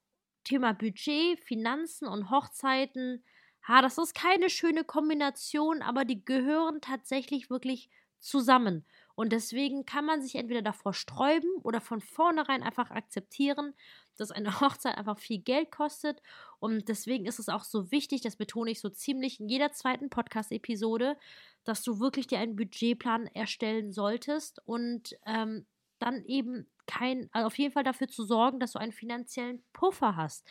[0.44, 3.24] Thema Budget, Finanzen und Hochzeiten,
[3.66, 8.86] ha, das ist keine schöne Kombination, aber die gehören tatsächlich wirklich zusammen.
[9.20, 13.74] Und deswegen kann man sich entweder davor sträuben oder von vornherein einfach akzeptieren,
[14.16, 16.22] dass eine Hochzeit einfach viel Geld kostet.
[16.58, 20.08] Und deswegen ist es auch so wichtig, das betone ich so ziemlich in jeder zweiten
[20.08, 21.18] Podcast-Episode,
[21.64, 25.66] dass du wirklich dir einen Budgetplan erstellen solltest und ähm,
[25.98, 30.16] dann eben kein, also auf jeden Fall dafür zu sorgen, dass du einen finanziellen Puffer
[30.16, 30.48] hast.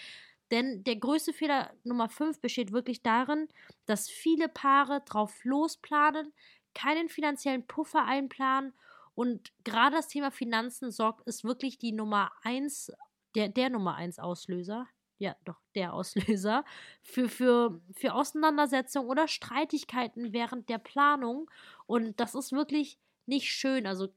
[0.51, 3.47] Denn der größte Fehler Nummer 5 besteht wirklich darin,
[3.88, 6.34] dass viele Paare drauf losplanen,
[6.73, 8.73] keinen finanziellen Puffer einplanen
[9.15, 12.91] und gerade das Thema Finanzen sorgt, ist wirklich die Nummer 1
[13.36, 16.63] der, der Nummer eins Auslöser, ja, doch, der Auslöser
[17.01, 21.49] für, für, für Auseinandersetzungen oder Streitigkeiten während der Planung.
[21.86, 24.08] Und das ist wirklich nicht schön, also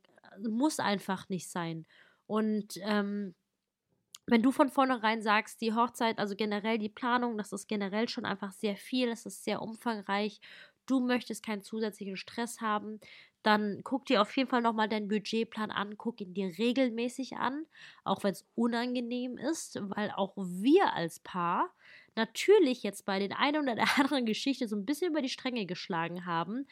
[0.48, 1.86] muss einfach nicht sein.
[2.26, 3.34] Und ähm,
[4.26, 8.24] wenn du von vornherein sagst, die Hochzeit, also generell die Planung, das ist generell schon
[8.24, 10.40] einfach sehr viel, es ist sehr umfangreich,
[10.92, 13.00] du möchtest keinen zusätzlichen Stress haben,
[13.42, 17.66] dann guck dir auf jeden Fall nochmal deinen Budgetplan an, guck ihn dir regelmäßig an,
[18.04, 21.70] auch wenn es unangenehm ist, weil auch wir als Paar
[22.16, 25.66] natürlich jetzt bei den einen oder der anderen Geschichte so ein bisschen über die Stränge
[25.66, 26.66] geschlagen haben,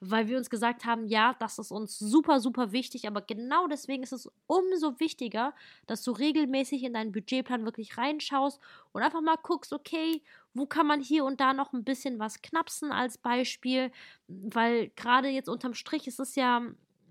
[0.00, 4.02] weil wir uns gesagt haben, ja, das ist uns super, super wichtig, aber genau deswegen
[4.02, 5.54] ist es umso wichtiger,
[5.86, 8.60] dass du regelmäßig in deinen Budgetplan wirklich reinschaust
[8.92, 10.22] und einfach mal guckst, okay,
[10.54, 13.90] wo kann man hier und da noch ein bisschen was knapsen als Beispiel,
[14.28, 16.62] weil gerade jetzt unterm Strich ist es ja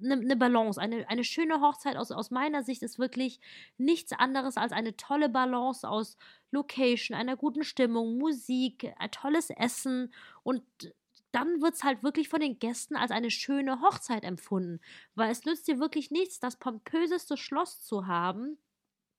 [0.03, 0.79] eine, eine Balance.
[0.79, 3.39] Eine, eine schöne Hochzeit aus, aus meiner Sicht ist wirklich
[3.77, 6.17] nichts anderes als eine tolle Balance aus
[6.51, 10.63] Location, einer guten Stimmung, Musik, ein tolles Essen und
[11.31, 14.79] dann wird es halt wirklich von den Gästen als eine schöne Hochzeit empfunden.
[15.15, 18.57] Weil es nützt dir wirklich nichts, das pompöseste Schloss zu haben,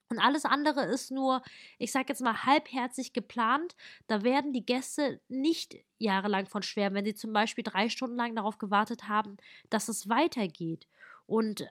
[0.08, 1.42] und alles andere ist nur,
[1.78, 3.74] ich sag jetzt mal, halbherzig geplant.
[4.06, 8.34] Da werden die Gäste nicht jahrelang von schwärmen, wenn sie zum Beispiel drei Stunden lang
[8.36, 9.36] darauf gewartet haben,
[9.70, 10.86] dass es weitergeht.
[11.26, 11.66] Und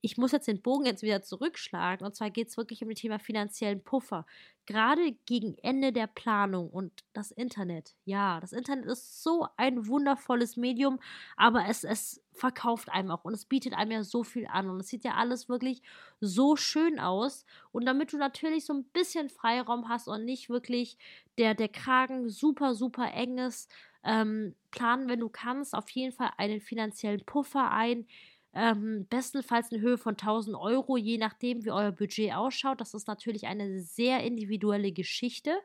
[0.00, 2.06] ich muss jetzt den Bogen jetzt wieder zurückschlagen.
[2.06, 4.26] Und zwar geht es wirklich um das Thema finanziellen Puffer.
[4.64, 7.96] Gerade gegen Ende der Planung und das Internet.
[8.04, 11.00] Ja, das Internet ist so ein wundervolles Medium,
[11.36, 14.70] aber es, es verkauft einem auch und es bietet einem ja so viel an.
[14.70, 15.82] Und es sieht ja alles wirklich
[16.20, 17.44] so schön aus.
[17.72, 20.96] Und damit du natürlich so ein bisschen Freiraum hast und nicht wirklich
[21.38, 23.70] der, der Kragen super, super eng ist,
[24.04, 28.06] ähm, planen, wenn du kannst, auf jeden Fall einen finanziellen Puffer ein
[28.54, 32.80] ähm, bestenfalls eine Höhe von 1000 Euro, je nachdem, wie euer Budget ausschaut.
[32.80, 35.58] Das ist natürlich eine sehr individuelle Geschichte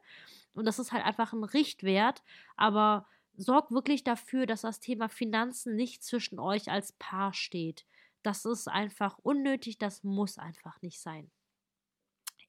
[0.53, 2.23] und das ist halt einfach ein Richtwert.
[2.55, 7.85] Aber sorgt wirklich dafür, dass das Thema Finanzen nicht zwischen euch als Paar steht.
[8.21, 11.31] Das ist einfach unnötig, das muss einfach nicht sein.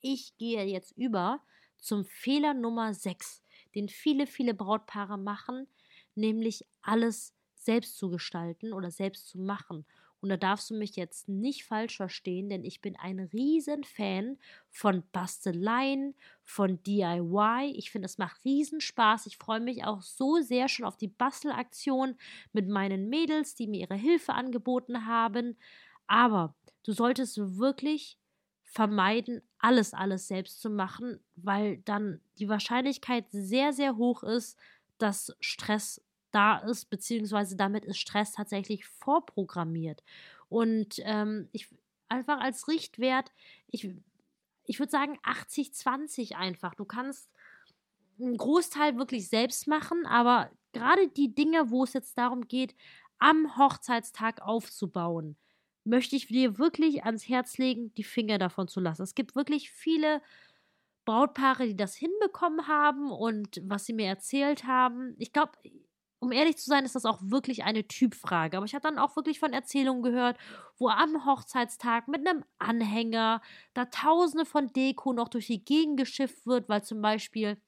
[0.00, 1.40] Ich gehe jetzt über
[1.78, 3.42] zum Fehler Nummer 6,
[3.74, 5.66] den viele, viele Brautpaare machen,
[6.14, 9.86] nämlich alles selbst zu gestalten oder selbst zu machen.
[10.24, 14.38] Und da darfst du mich jetzt nicht falsch verstehen, denn ich bin ein riesen Fan
[14.70, 17.74] von Basteleien, von DIY.
[17.76, 19.26] Ich finde, es macht riesen Spaß.
[19.26, 22.16] Ich freue mich auch so sehr schon auf die Bastelaktion
[22.54, 25.58] mit meinen Mädels, die mir ihre Hilfe angeboten haben.
[26.06, 28.18] Aber du solltest wirklich
[28.62, 34.58] vermeiden, alles, alles selbst zu machen, weil dann die Wahrscheinlichkeit sehr, sehr hoch ist,
[34.96, 36.00] dass Stress
[36.34, 40.02] da ist, beziehungsweise damit ist Stress tatsächlich vorprogrammiert.
[40.48, 41.68] Und ähm, ich
[42.08, 43.32] einfach als Richtwert,
[43.68, 43.90] ich,
[44.64, 46.74] ich würde sagen 80-20 einfach.
[46.74, 47.30] Du kannst
[48.20, 52.74] einen Großteil wirklich selbst machen, aber gerade die Dinge, wo es jetzt darum geht,
[53.18, 55.36] am Hochzeitstag aufzubauen,
[55.84, 59.02] möchte ich dir wirklich ans Herz legen, die Finger davon zu lassen.
[59.02, 60.22] Es gibt wirklich viele
[61.04, 65.14] Brautpaare, die das hinbekommen haben und was sie mir erzählt haben.
[65.18, 65.52] Ich glaube,
[66.24, 68.56] um ehrlich zu sein, ist das auch wirklich eine Typfrage.
[68.56, 70.38] Aber ich habe dann auch wirklich von Erzählungen gehört,
[70.78, 73.42] wo am Hochzeitstag mit einem Anhänger
[73.74, 77.58] da tausende von Deko noch durch die Gegend geschifft wird, weil zum Beispiel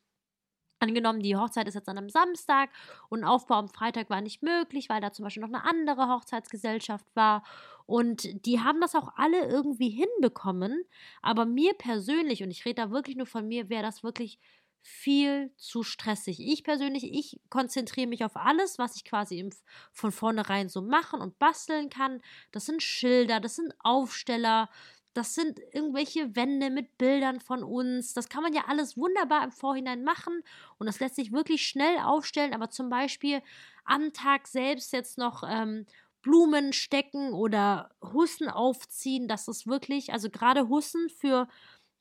[0.78, 2.68] Angenommen, die Hochzeit ist jetzt an einem Samstag
[3.08, 7.06] und Aufbau am Freitag war nicht möglich, weil da zum Beispiel noch eine andere Hochzeitsgesellschaft
[7.14, 7.44] war.
[7.86, 10.84] Und die haben das auch alle irgendwie hinbekommen.
[11.22, 14.38] Aber mir persönlich, und ich rede da wirklich nur von mir, wäre das wirklich
[14.86, 16.38] viel zu stressig.
[16.38, 19.50] Ich persönlich, ich konzentriere mich auf alles, was ich quasi
[19.92, 22.22] von vornherein so machen und basteln kann.
[22.52, 24.70] Das sind Schilder, das sind Aufsteller,
[25.12, 28.14] das sind irgendwelche Wände mit Bildern von uns.
[28.14, 30.42] Das kann man ja alles wunderbar im Vorhinein machen
[30.78, 32.54] und das lässt sich wirklich schnell aufstellen.
[32.54, 33.42] Aber zum Beispiel
[33.84, 35.86] am Tag selbst jetzt noch ähm,
[36.22, 41.48] Blumen stecken oder Hussen aufziehen, das ist wirklich, also gerade Hussen für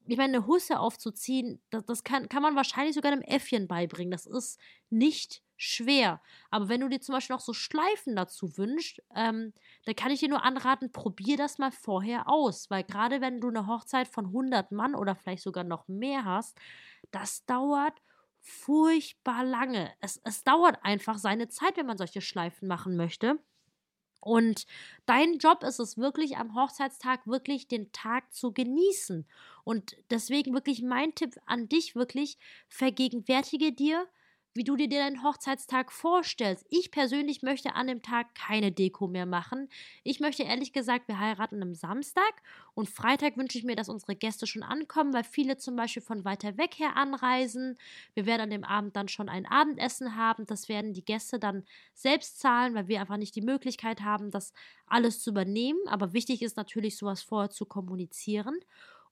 [0.07, 4.11] ich meine, eine Husse aufzuziehen, das, das kann, kann man wahrscheinlich sogar einem Äffchen beibringen.
[4.11, 6.21] Das ist nicht schwer.
[6.51, 9.53] Aber wenn du dir zum Beispiel noch so Schleifen dazu wünschst, ähm,
[9.85, 12.69] dann kann ich dir nur anraten, probier das mal vorher aus.
[12.69, 16.57] Weil gerade wenn du eine Hochzeit von 100 Mann oder vielleicht sogar noch mehr hast,
[17.11, 18.01] das dauert
[18.41, 19.91] furchtbar lange.
[20.01, 23.39] Es, es dauert einfach seine Zeit, wenn man solche Schleifen machen möchte.
[24.25, 24.65] Und
[25.05, 29.23] dein Job ist es wirklich am Hochzeitstag wirklich den Tag zu genießen.
[29.63, 34.07] Und deswegen wirklich mein Tipp an dich wirklich, vergegenwärtige dir,
[34.55, 36.65] wie du dir deinen Hochzeitstag vorstellst.
[36.69, 39.67] Ich persönlich möchte an dem Tag keine Deko mehr machen.
[40.03, 42.41] Ich möchte ehrlich gesagt, wir heiraten am Samstag
[42.73, 46.23] und Freitag wünsche ich mir, dass unsere Gäste schon ankommen, weil viele zum Beispiel von
[46.23, 47.77] weiter weg her anreisen.
[48.13, 50.45] Wir werden an dem Abend dann schon ein Abendessen haben.
[50.45, 54.53] Das werden die Gäste dann selbst zahlen, weil wir einfach nicht die Möglichkeit haben, das
[54.87, 55.81] alles zu übernehmen.
[55.87, 58.57] Aber wichtig ist natürlich, sowas vorher zu kommunizieren.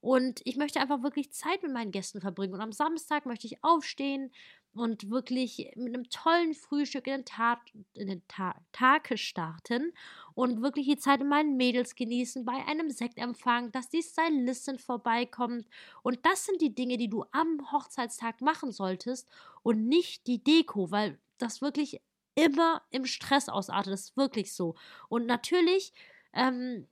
[0.03, 2.53] Und ich möchte einfach wirklich Zeit mit meinen Gästen verbringen.
[2.53, 4.31] Und am Samstag möchte ich aufstehen,
[4.75, 7.59] und wirklich mit einem tollen Frühstück in den, Tag,
[7.93, 9.93] in den Ta Tag starten
[10.33, 15.67] und wirklich die Zeit mit meinen Mädels genießen, bei einem Sektempfang, dass die Stylistin vorbeikommt.
[16.01, 19.29] Und das sind die Dinge, die du am Hochzeitstag machen solltest
[19.61, 22.01] und nicht die Deko, weil das wirklich
[22.35, 23.93] immer im Stress ausartet.
[23.93, 24.75] Das ist wirklich so.
[25.07, 25.93] Und natürlich,
[26.33, 26.87] ähm,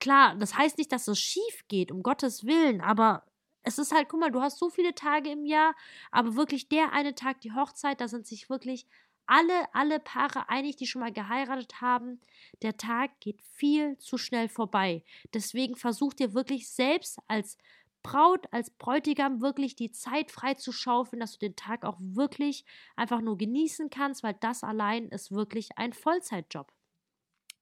[0.00, 3.26] klar, das heißt nicht, dass es schief geht, um Gottes Willen, aber
[3.64, 5.74] es ist halt, guck mal, du hast so viele Tage im Jahr,
[6.10, 8.86] aber wirklich der eine Tag, die Hochzeit, da sind sich wirklich
[9.26, 12.20] alle, alle Paare einig, die schon mal geheiratet haben.
[12.62, 15.02] Der Tag geht viel zu schnell vorbei.
[15.32, 17.56] Deswegen versuch dir wirklich selbst als
[18.02, 22.66] Braut, als Bräutigam wirklich die Zeit frei zu schaufeln, dass du den Tag auch wirklich
[22.96, 26.70] einfach nur genießen kannst, weil das allein ist wirklich ein Vollzeitjob.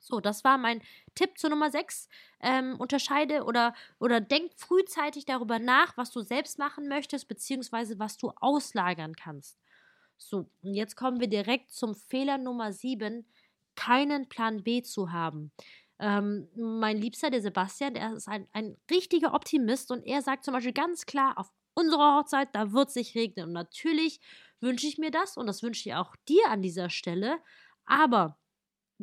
[0.02, 0.82] So, das war mein
[1.14, 2.08] Tipp zur Nummer 6.
[2.40, 8.16] Ähm, unterscheide oder, oder denk frühzeitig darüber nach, was du selbst machen möchtest, beziehungsweise was
[8.16, 9.60] du auslagern kannst.
[10.18, 13.24] So, und jetzt kommen wir direkt zum Fehler Nummer 7,
[13.76, 15.52] keinen Plan B zu haben.
[16.00, 20.52] Ähm, mein Liebster, der Sebastian, der ist ein, ein richtiger Optimist und er sagt zum
[20.52, 23.46] Beispiel ganz klar, auf unserer Hochzeit, da wird sich regnen.
[23.46, 24.20] Und natürlich
[24.60, 27.38] wünsche ich mir das und das wünsche ich auch dir an dieser Stelle.
[27.86, 28.36] Aber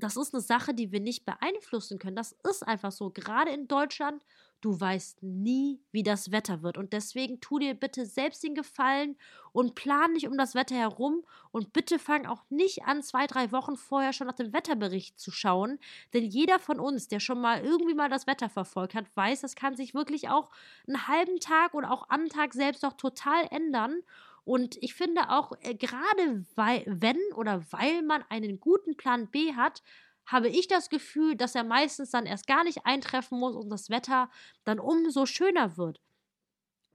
[0.04, 2.16] das ist eine Sache, die wir nicht beeinflussen können.
[2.16, 3.10] Das ist einfach so.
[3.10, 4.24] Gerade in Deutschland,
[4.62, 6.78] du weißt nie, wie das Wetter wird.
[6.78, 9.18] Und deswegen tu dir bitte selbst den Gefallen
[9.52, 11.24] und plan nicht um das Wetter herum.
[11.52, 15.32] Und bitte fang auch nicht an, zwei, drei Wochen vorher schon nach dem Wetterbericht zu
[15.32, 15.80] schauen.
[16.14, 19.56] Denn jeder von uns, der schon mal irgendwie mal das Wetter verfolgt hat, weiß, das
[19.56, 20.50] kann sich wirklich auch
[20.88, 24.02] einen halben Tag oder auch am Tag selbst noch total ändern.
[24.50, 29.54] Und ich finde auch, äh, gerade weil, wenn oder weil man einen guten Plan B
[29.54, 29.84] hat,
[30.26, 33.92] habe ich das Gefühl, dass er meistens dann erst gar nicht eintreffen muss und das
[33.92, 34.32] Wetter
[34.64, 36.02] dann umso schöner wird.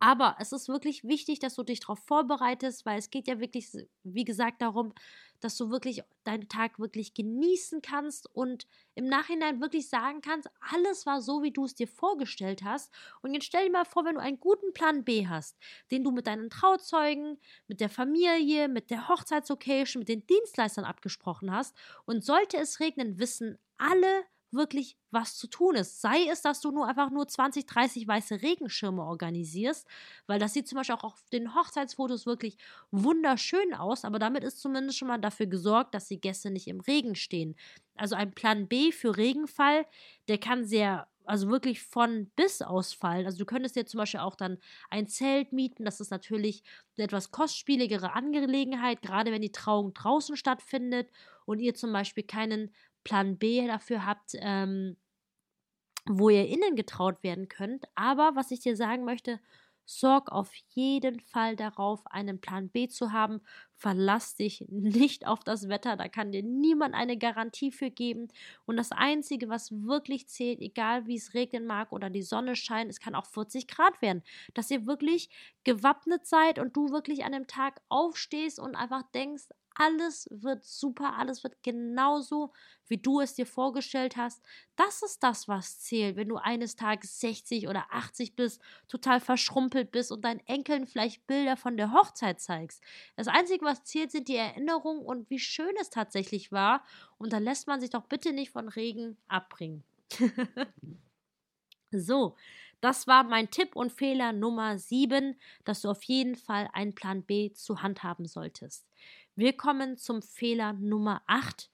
[0.00, 3.70] Aber es ist wirklich wichtig, dass du dich darauf vorbereitest, weil es geht ja wirklich,
[4.02, 4.92] wie gesagt, darum,
[5.44, 11.04] dass du wirklich deinen Tag wirklich genießen kannst und im Nachhinein wirklich sagen kannst, alles
[11.04, 12.90] war so, wie du es dir vorgestellt hast.
[13.20, 15.58] Und jetzt stell dir mal vor, wenn du einen guten Plan B hast,
[15.90, 21.52] den du mit deinen Trauzeugen, mit der Familie, mit der Hochzeitslocation, mit den Dienstleistern abgesprochen
[21.52, 21.76] hast.
[22.06, 24.24] Und sollte es regnen, wissen alle,
[24.54, 26.00] wirklich was zu tun ist.
[26.00, 29.86] Sei es, dass du nur einfach nur 20, 30 weiße Regenschirme organisierst,
[30.26, 32.56] weil das sieht zum Beispiel auch auf den Hochzeitsfotos wirklich
[32.90, 36.80] wunderschön aus, aber damit ist zumindest schon mal dafür gesorgt, dass die Gäste nicht im
[36.80, 37.54] Regen stehen.
[37.96, 39.86] Also ein Plan B für Regenfall,
[40.28, 43.24] der kann sehr also wirklich von bis ausfallen.
[43.24, 44.58] Also du könntest dir zum Beispiel auch dann
[44.90, 45.86] ein Zelt mieten.
[45.86, 46.62] Das ist natürlich
[46.98, 51.10] eine etwas kostspieligere Angelegenheit, gerade wenn die Trauung draußen stattfindet
[51.46, 54.96] und ihr zum Beispiel keinen Plan B dafür habt, ähm,
[56.06, 57.86] wo ihr innen getraut werden könnt.
[57.94, 59.40] Aber was ich dir sagen möchte,
[59.86, 63.42] Sorg auf jeden Fall darauf, einen Plan B zu haben.
[63.76, 68.28] Verlass dich nicht auf das Wetter, da kann dir niemand eine Garantie für geben.
[68.64, 72.90] Und das Einzige, was wirklich zählt, egal wie es regnen mag oder die Sonne scheint,
[72.90, 74.22] es kann auch 40 Grad werden,
[74.54, 75.28] dass ihr wirklich
[75.64, 81.16] gewappnet seid und du wirklich an dem Tag aufstehst und einfach denkst, alles wird super,
[81.18, 82.52] alles wird genauso,
[82.86, 84.42] wie du es dir vorgestellt hast.
[84.76, 89.90] Das ist das, was zählt, wenn du eines Tages 60 oder 80 bist, total verschrumpelt
[89.90, 92.82] bist und deinen Enkeln vielleicht Bilder von der Hochzeit zeigst.
[93.16, 96.84] Das Einzige, was zählt, sind die Erinnerungen und wie schön es tatsächlich war.
[97.18, 99.84] Und da lässt man sich doch bitte nicht von Regen abbringen.
[101.90, 102.36] so,
[102.84, 107.22] das war mein Tipp und Fehler Nummer 7, dass du auf jeden Fall einen Plan
[107.22, 108.86] B zu handhaben solltest.
[109.36, 111.68] Wir kommen zum Fehler Nummer 8.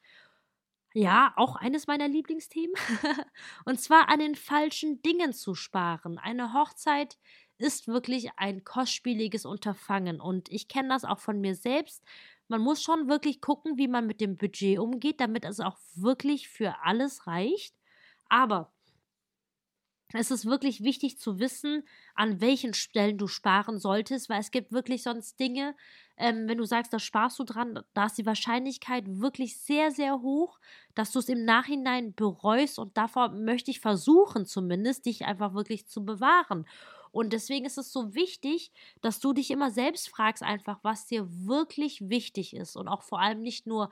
[0.94, 2.74] Ja, auch eines meiner Lieblingsthemen.
[3.66, 6.18] und zwar an den falschen Dingen zu sparen.
[6.18, 7.18] Eine Hochzeit
[7.58, 10.20] ist wirklich ein kostspieliges Unterfangen.
[10.20, 12.02] Und ich kenne das auch von mir selbst.
[12.48, 16.48] Man muss schon wirklich gucken, wie man mit dem Budget umgeht, damit es auch wirklich
[16.48, 17.74] für alles reicht.
[18.30, 18.72] Aber
[20.12, 24.72] es ist wirklich wichtig zu wissen, an welchen Stellen du sparen solltest, weil es gibt
[24.72, 25.76] wirklich sonst Dinge,
[26.20, 30.20] ähm, wenn du sagst, da sparst du dran, da ist die Wahrscheinlichkeit wirklich sehr, sehr
[30.20, 30.60] hoch,
[30.94, 35.86] dass du es im Nachhinein bereust und davor möchte ich versuchen zumindest, dich einfach wirklich
[35.88, 36.66] zu bewahren.
[37.12, 41.26] Und deswegen ist es so wichtig, dass du dich immer selbst fragst einfach, was dir
[41.28, 43.90] wirklich wichtig ist und auch vor allem nicht nur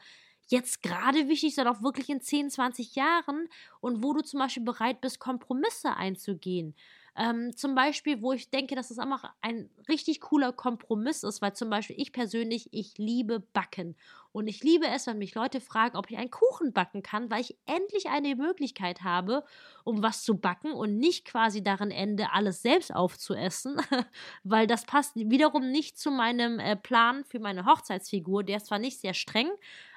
[0.48, 3.48] jetzt gerade wichtig, sondern auch wirklich in 10, 20 Jahren
[3.80, 6.74] und wo du zum Beispiel bereit bist, Kompromisse einzugehen.
[7.20, 11.52] Ähm, zum Beispiel, wo ich denke, dass es einfach ein richtig cooler Kompromiss ist, weil
[11.52, 13.96] zum Beispiel ich persönlich, ich liebe Backen.
[14.30, 17.40] Und ich liebe es, wenn mich Leute fragen, ob ich einen Kuchen backen kann, weil
[17.40, 19.42] ich endlich eine Möglichkeit habe,
[19.82, 23.80] um was zu backen und nicht quasi darin ende, alles selbst aufzuessen,
[24.44, 28.44] weil das passt wiederum nicht zu meinem äh, Plan für meine Hochzeitsfigur.
[28.44, 29.50] Der ist zwar nicht sehr streng,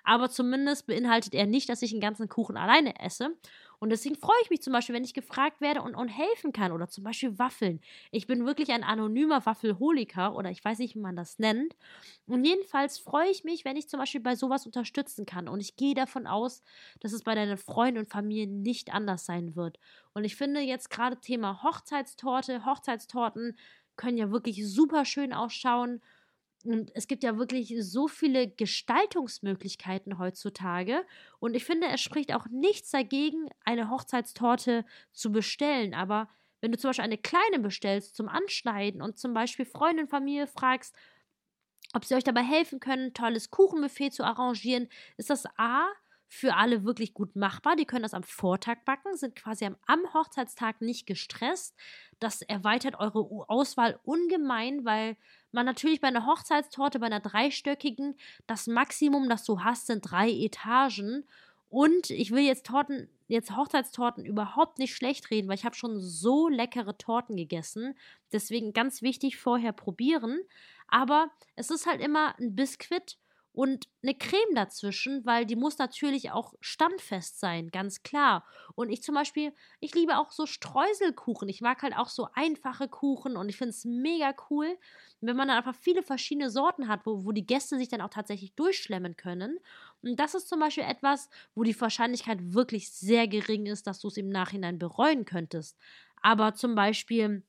[0.03, 3.37] aber zumindest beinhaltet er nicht, dass ich einen ganzen Kuchen alleine esse.
[3.81, 6.71] Und deswegen freue ich mich zum Beispiel, wenn ich gefragt werde und, und helfen kann.
[6.71, 7.81] Oder zum Beispiel Waffeln.
[8.11, 11.75] Ich bin wirklich ein anonymer Waffelholiker oder ich weiß nicht, wie man das nennt.
[12.27, 15.47] Und jedenfalls freue ich mich, wenn ich zum Beispiel bei sowas unterstützen kann.
[15.47, 16.61] Und ich gehe davon aus,
[16.99, 19.79] dass es bei deinen Freunden und Familie nicht anders sein wird.
[20.13, 23.57] Und ich finde jetzt gerade Thema Hochzeitstorte, Hochzeitstorten
[23.95, 26.01] können ja wirklich super schön ausschauen.
[26.65, 31.05] Und es gibt ja wirklich so viele Gestaltungsmöglichkeiten heutzutage.
[31.39, 35.93] Und ich finde, es spricht auch nichts dagegen, eine Hochzeitstorte zu bestellen.
[35.93, 36.29] Aber
[36.61, 40.95] wenn du zum Beispiel eine kleine bestellst zum Anschneiden und zum Beispiel Freundin, Familie fragst,
[41.93, 45.87] ob sie euch dabei helfen können, ein tolles Kuchenbuffet zu arrangieren, ist das A
[46.33, 47.75] für alle wirklich gut machbar.
[47.75, 51.75] Die können das am Vortag backen, sind quasi am, am Hochzeitstag nicht gestresst.
[52.21, 55.17] Das erweitert eure Auswahl ungemein, weil
[55.51, 58.15] man natürlich bei einer Hochzeitstorte, bei einer dreistöckigen,
[58.47, 61.25] das Maximum, das du hast, sind drei Etagen.
[61.69, 65.99] Und ich will jetzt Torten, jetzt Hochzeitstorten überhaupt nicht schlecht reden, weil ich habe schon
[65.99, 67.93] so leckere Torten gegessen.
[68.31, 70.39] Deswegen ganz wichtig vorher probieren.
[70.87, 73.17] Aber es ist halt immer ein Biskuit
[73.53, 78.45] und eine Creme dazwischen, weil die muss natürlich auch standfest sein, ganz klar.
[78.75, 81.49] Und ich zum Beispiel, ich liebe auch so Streuselkuchen.
[81.49, 84.77] Ich mag halt auch so einfache Kuchen und ich finde es mega cool,
[85.19, 88.09] wenn man dann einfach viele verschiedene Sorten hat, wo, wo die Gäste sich dann auch
[88.09, 89.59] tatsächlich durchschlemmen können.
[90.01, 94.07] Und das ist zum Beispiel etwas, wo die Wahrscheinlichkeit wirklich sehr gering ist, dass du
[94.07, 95.77] es im Nachhinein bereuen könntest.
[96.21, 97.43] Aber zum Beispiel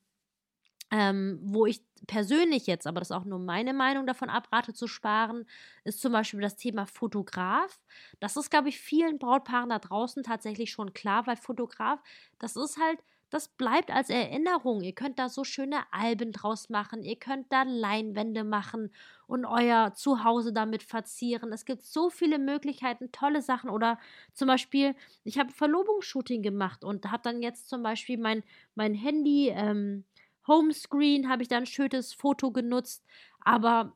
[0.91, 4.87] ähm, wo ich persönlich jetzt, aber das ist auch nur meine Meinung, davon abrate zu
[4.87, 5.45] sparen,
[5.83, 7.79] ist zum Beispiel das Thema Fotograf.
[8.19, 12.01] Das ist, glaube ich, vielen Brautpaaren da draußen tatsächlich schon klar, weil Fotograf,
[12.39, 14.81] das ist halt, das bleibt als Erinnerung.
[14.81, 18.91] Ihr könnt da so schöne Alben draus machen, ihr könnt da Leinwände machen
[19.25, 21.51] und euer Zuhause damit verzieren.
[21.51, 23.71] Es gibt so viele Möglichkeiten, tolle Sachen.
[23.71, 23.97] Oder
[24.33, 28.43] zum Beispiel, ich habe Verlobungsshooting gemacht und habe dann jetzt zum Beispiel mein,
[28.75, 29.49] mein Handy.
[29.49, 30.03] Ähm,
[30.47, 33.05] Homescreen habe ich dann ein schönes Foto genutzt.
[33.41, 33.95] Aber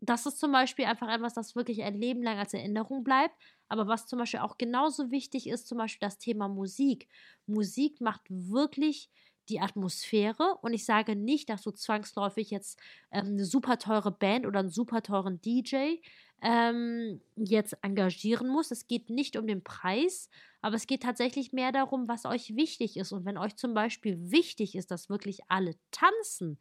[0.00, 3.34] das ist zum Beispiel einfach etwas, das wirklich ein Leben lang als Erinnerung bleibt.
[3.68, 7.08] Aber was zum Beispiel auch genauso wichtig ist, zum Beispiel das Thema Musik.
[7.46, 9.10] Musik macht wirklich
[9.48, 12.78] die Atmosphäre und ich sage nicht, dass du zwangsläufig jetzt
[13.10, 15.96] ähm, eine super teure Band oder einen super teuren DJ
[16.44, 18.70] ähm, jetzt engagieren musst.
[18.70, 20.28] Es geht nicht um den Preis,
[20.60, 23.12] aber es geht tatsächlich mehr darum, was euch wichtig ist.
[23.12, 26.60] Und wenn euch zum Beispiel wichtig ist, dass wirklich alle tanzen,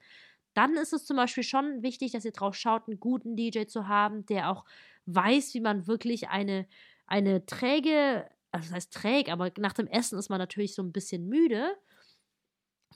[0.54, 3.90] dann ist es zum Beispiel schon wichtig, dass ihr drauf schaut, einen guten DJ zu
[3.90, 4.64] haben, der auch
[5.06, 6.66] weiß, wie man wirklich eine,
[7.06, 10.94] eine träge, also das heißt träg, aber nach dem Essen ist man natürlich so ein
[10.94, 11.76] bisschen müde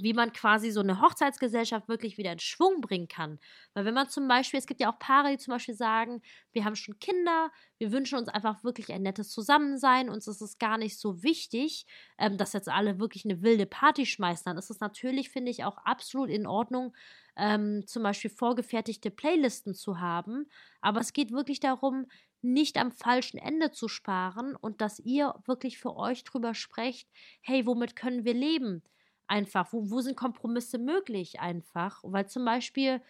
[0.02, 3.40] wie man quasi so eine Hochzeitsgesellschaft wirklich wieder in Schwung bringen kann.
[3.74, 6.22] Weil wenn man zum Beispiel, es gibt ja auch Paare, die zum Beispiel sagen,
[6.52, 10.58] wir haben schon Kinder, wir wünschen uns einfach wirklich ein nettes Zusammensein, uns ist es
[10.58, 11.86] gar nicht so wichtig,
[12.18, 14.46] ähm, dass jetzt alle wirklich eine wilde Party schmeißen.
[14.46, 16.96] Dann ist es natürlich, finde ich, auch absolut in Ordnung,
[17.36, 20.50] ähm, zum Beispiel vorgefertigte Playlisten zu haben.
[20.82, 22.08] Aber es geht wirklich darum,
[22.42, 27.10] nicht am falschen Ende zu sparen und dass ihr wirklich für euch drüber sprecht,
[27.42, 28.84] hey, womit können wir leben?
[29.28, 29.72] Einfach?
[29.74, 32.02] Wo, wo sind Kompromisse möglich einfach?
[32.04, 33.02] Weil zum Beispiel,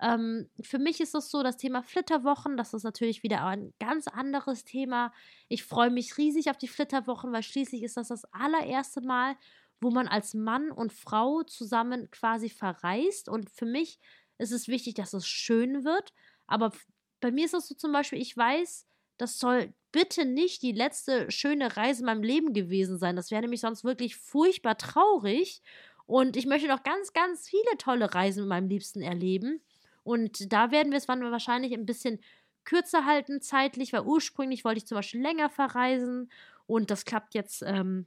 [0.00, 4.08] ähm, für mich ist es so, das Thema Flitterwochen, das ist natürlich wieder ein ganz
[4.08, 5.12] anderes Thema.
[5.48, 9.36] Ich freue mich riesig auf die Flitterwochen, weil schließlich ist das das allererste Mal,
[9.80, 13.28] wo man als Mann und Frau zusammen quasi verreist.
[13.28, 13.98] Und für mich
[14.38, 16.12] ist es wichtig, dass es schön wird.
[16.46, 16.72] Aber
[17.20, 18.86] bei mir ist es so zum Beispiel, ich weiß,
[19.18, 23.16] das soll bitte nicht die letzte schöne Reise in meinem Leben gewesen sein.
[23.16, 25.62] Das wäre nämlich sonst wirklich furchtbar traurig.
[26.04, 29.62] Und ich möchte noch ganz, ganz viele tolle Reisen mit meinem Liebsten erleben.
[30.04, 32.20] Und da werden wir es wahrscheinlich ein bisschen
[32.64, 36.30] kürzer halten zeitlich, weil ursprünglich wollte ich zum Beispiel länger verreisen
[36.66, 38.04] und das klappt jetzt ähm,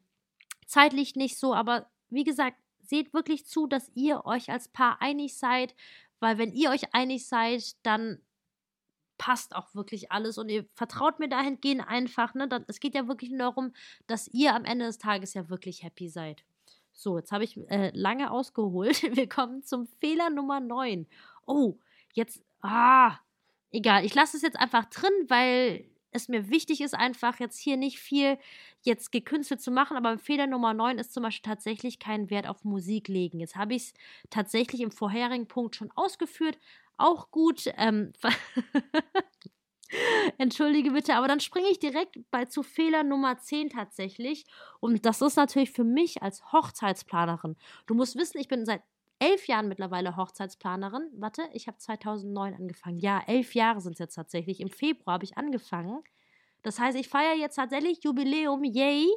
[0.68, 1.56] zeitlich nicht so.
[1.56, 5.74] Aber wie gesagt, seht wirklich zu, dass ihr euch als Paar einig seid,
[6.20, 8.22] weil wenn ihr euch einig seid, dann
[9.20, 12.34] passt auch wirklich alles und ihr vertraut mir dahingehend einfach.
[12.34, 12.49] Ne?
[12.67, 13.74] Es geht ja wirklich nur darum,
[14.07, 16.43] dass ihr am Ende des Tages ja wirklich happy seid.
[16.93, 19.03] So, jetzt habe ich äh, lange ausgeholt.
[19.15, 21.05] Wir kommen zum Fehler Nummer 9.
[21.45, 21.78] Oh,
[22.13, 23.17] jetzt, ah,
[23.72, 24.03] egal.
[24.03, 27.99] Ich lasse es jetzt einfach drin, weil es mir wichtig ist, einfach jetzt hier nicht
[27.99, 28.38] viel
[28.82, 32.63] jetzt gekünstelt zu machen, aber Fehler Nummer 9 ist zum Beispiel tatsächlich keinen Wert auf
[32.63, 33.39] Musik legen.
[33.39, 33.93] Jetzt habe ich es
[34.30, 36.57] tatsächlich im vorherigen Punkt schon ausgeführt,
[37.00, 37.64] auch gut.
[37.78, 38.14] Ähm,
[40.38, 44.45] Entschuldige bitte, aber dann springe ich direkt bei zu Fehler Nummer 10 tatsächlich.
[44.80, 47.56] Und das ist natürlich für mich als Hochzeitsplanerin.
[47.88, 48.84] Du musst wissen, ich bin seit
[49.20, 51.10] elf Jahren mittlerweile Hochzeitsplanerin.
[51.18, 53.00] Warte, ich habe 2009 angefangen.
[53.00, 54.60] Ja, elf Jahre sind es jetzt tatsächlich.
[54.60, 56.04] Im Februar habe ich angefangen.
[56.62, 59.08] Das heißt, ich feiere jetzt tatsächlich Jubiläum, yay.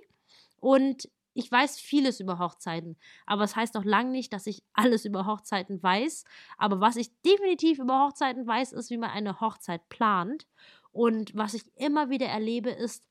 [0.60, 4.62] Und ich weiß vieles über Hochzeiten, aber es das heißt noch lange nicht, dass ich
[4.72, 6.24] alles über Hochzeiten weiß.
[6.58, 10.46] Aber was ich definitiv über Hochzeiten weiß, ist, wie man eine Hochzeit plant.
[10.92, 13.04] Und was ich immer wieder erlebe, ist,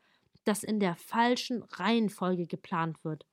[0.44, 3.26] dass in der falschen Reihenfolge geplant wird.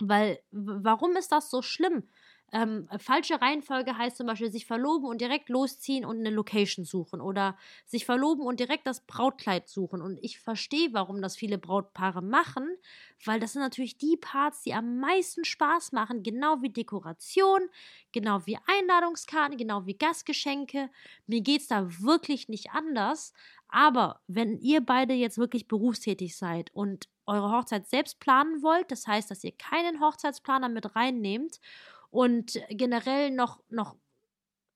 [0.00, 2.08] Weil, warum ist das so schlimm?
[2.50, 7.20] Ähm, falsche Reihenfolge heißt zum Beispiel sich verloben und direkt losziehen und eine Location suchen
[7.20, 10.00] oder sich verloben und direkt das Brautkleid suchen.
[10.00, 12.66] Und ich verstehe, warum das viele Brautpaare machen,
[13.24, 17.60] weil das sind natürlich die Parts, die am meisten Spaß machen, genau wie Dekoration,
[18.12, 20.88] genau wie Einladungskarten, genau wie Gastgeschenke.
[21.26, 23.34] Mir geht es da wirklich nicht anders.
[23.68, 29.06] Aber wenn ihr beide jetzt wirklich berufstätig seid und eure Hochzeit selbst planen wollt, das
[29.06, 31.60] heißt, dass ihr keinen Hochzeitsplaner mit reinnehmt
[32.10, 33.96] und generell noch, noch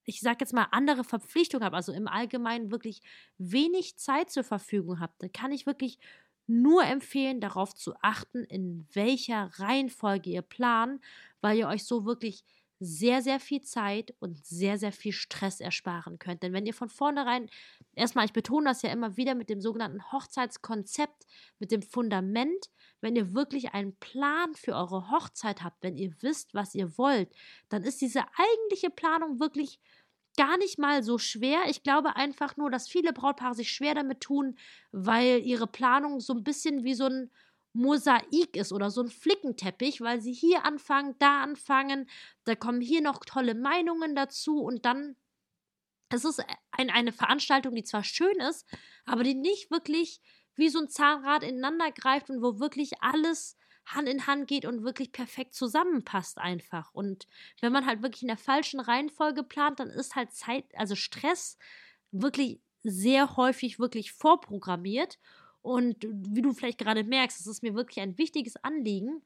[0.04, 3.02] ich sage jetzt mal, andere Verpflichtungen habt, also im Allgemeinen wirklich
[3.38, 5.98] wenig Zeit zur Verfügung habt, dann kann ich wirklich
[6.46, 11.00] nur empfehlen, darauf zu achten, in welcher Reihenfolge ihr plant,
[11.40, 12.44] weil ihr euch so wirklich
[12.84, 16.42] sehr, sehr viel Zeit und sehr, sehr viel Stress ersparen könnt.
[16.42, 17.48] Denn wenn ihr von vornherein,
[17.94, 21.26] erstmal, ich betone das ja immer wieder mit dem sogenannten Hochzeitskonzept,
[21.58, 22.70] mit dem Fundament,
[23.00, 27.32] wenn ihr wirklich einen Plan für eure Hochzeit habt, wenn ihr wisst, was ihr wollt,
[27.68, 29.80] dann ist diese eigentliche Planung wirklich
[30.36, 31.64] gar nicht mal so schwer.
[31.68, 34.56] Ich glaube einfach nur, dass viele Brautpaare sich schwer damit tun,
[34.90, 37.30] weil ihre Planung so ein bisschen wie so ein
[37.72, 42.08] Mosaik ist oder so ein Flickenteppich, weil sie hier anfangen, da anfangen,
[42.44, 45.16] da kommen hier noch tolle Meinungen dazu und dann
[46.10, 48.66] es ist ein, eine Veranstaltung, die zwar schön ist,
[49.06, 50.20] aber die nicht wirklich
[50.54, 53.56] wie so ein Zahnrad ineinander greift und wo wirklich alles
[53.86, 56.92] Hand in Hand geht und wirklich perfekt zusammenpasst einfach.
[56.92, 57.26] Und
[57.60, 61.58] wenn man halt wirklich in der falschen Reihenfolge plant, dann ist halt Zeit, also Stress
[62.10, 65.18] wirklich sehr häufig wirklich vorprogrammiert.
[65.62, 69.22] Und wie du vielleicht gerade merkst, es ist mir wirklich ein wichtiges Anliegen.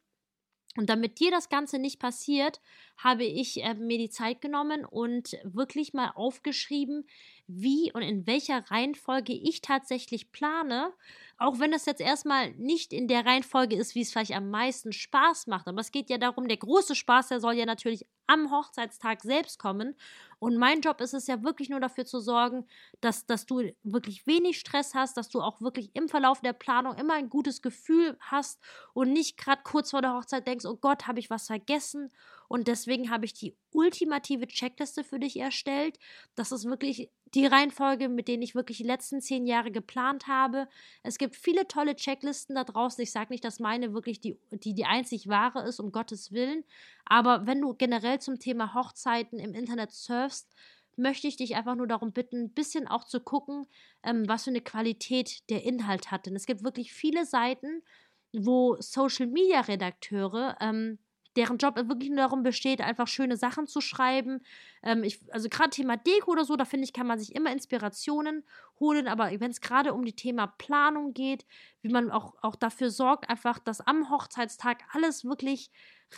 [0.77, 2.61] Und damit dir das Ganze nicht passiert,
[2.99, 7.07] habe ich äh, mir die Zeit genommen und wirklich mal aufgeschrieben,
[7.47, 10.93] wie und in welcher Reihenfolge ich tatsächlich plane.
[11.39, 14.93] Auch wenn das jetzt erstmal nicht in der Reihenfolge ist, wie es vielleicht am meisten
[14.93, 15.69] Spaß macht.
[15.69, 19.59] Aber es geht ja darum, der große Spaß, der soll ja natürlich am Hochzeitstag selbst
[19.59, 19.95] kommen.
[20.39, 22.67] Und mein Job ist es ja wirklich nur dafür zu sorgen,
[23.01, 26.95] dass, dass du wirklich wenig Stress hast, dass du auch wirklich im Verlauf der Planung
[26.97, 28.61] immer ein gutes Gefühl hast
[28.93, 32.11] und nicht gerade kurz vor der Hochzeit denkst, oh Gott, habe ich was vergessen.
[32.49, 35.99] Und deswegen habe ich die ultimative Checkliste für dich erstellt.
[36.35, 40.69] Das ist wirklich die Reihenfolge, mit denen ich wirklich die letzten zehn Jahre geplant habe.
[41.03, 43.03] Es gibt viele tolle Checklisten da draußen.
[43.03, 46.65] Ich sage nicht, dass meine wirklich die, die, die einzig wahre ist, um Gottes Willen.
[47.05, 50.49] Aber wenn du generell zum Thema Hochzeiten im Internet surfst,
[50.97, 53.67] möchte ich dich einfach nur darum bitten, ein bisschen auch zu gucken,
[54.03, 56.27] ähm, was für eine Qualität der Inhalt hat.
[56.27, 57.83] Denn es gibt wirklich viele Seiten,
[58.33, 60.99] wo Social-Media-Redakteure ähm,
[61.37, 64.43] deren Job wirklich nur darum besteht, einfach schöne Sachen zu schreiben.
[64.83, 67.53] Ähm, ich, also gerade Thema Deko oder so, da finde ich, kann man sich immer
[67.53, 68.45] Inspirationen
[68.81, 69.07] holen.
[69.07, 71.47] Aber wenn es gerade um die Thema Planung geht,
[71.83, 75.71] wie man auch, auch dafür sorgt, einfach, dass am Hochzeitstag alles wirklich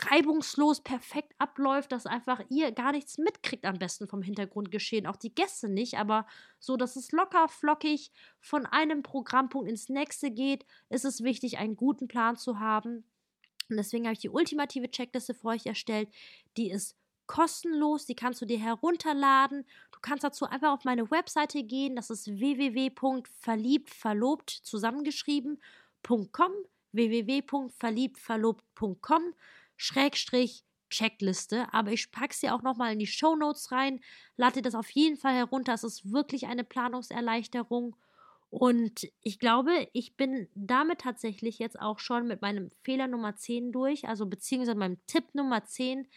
[0.09, 5.33] reibungslos perfekt abläuft, dass einfach ihr gar nichts mitkriegt am besten vom Hintergrundgeschehen, auch die
[5.33, 6.27] Gäste nicht, aber
[6.59, 11.75] so, dass es locker flockig von einem Programmpunkt ins nächste geht, ist es wichtig, einen
[11.75, 13.03] guten Plan zu haben
[13.69, 16.07] und deswegen habe ich die ultimative Checkliste für euch erstellt.
[16.57, 16.95] Die ist
[17.27, 19.65] kostenlos, die kannst du dir herunterladen.
[19.91, 26.51] Du kannst dazu einfach auf meine Webseite gehen, das ist www.verliebtverlobt zusammengeschrieben.com
[26.91, 29.35] www.verliebtverlobt.com
[29.77, 33.99] Schrägstrich Checkliste, aber ich packe sie auch nochmal in die Show Notes rein.
[34.37, 35.73] Lade das auf jeden Fall herunter.
[35.73, 37.95] Es ist wirklich eine Planungserleichterung.
[38.49, 43.71] Und ich glaube, ich bin damit tatsächlich jetzt auch schon mit meinem Fehler Nummer 10
[43.71, 46.07] durch, also beziehungsweise meinem Tipp Nummer 10.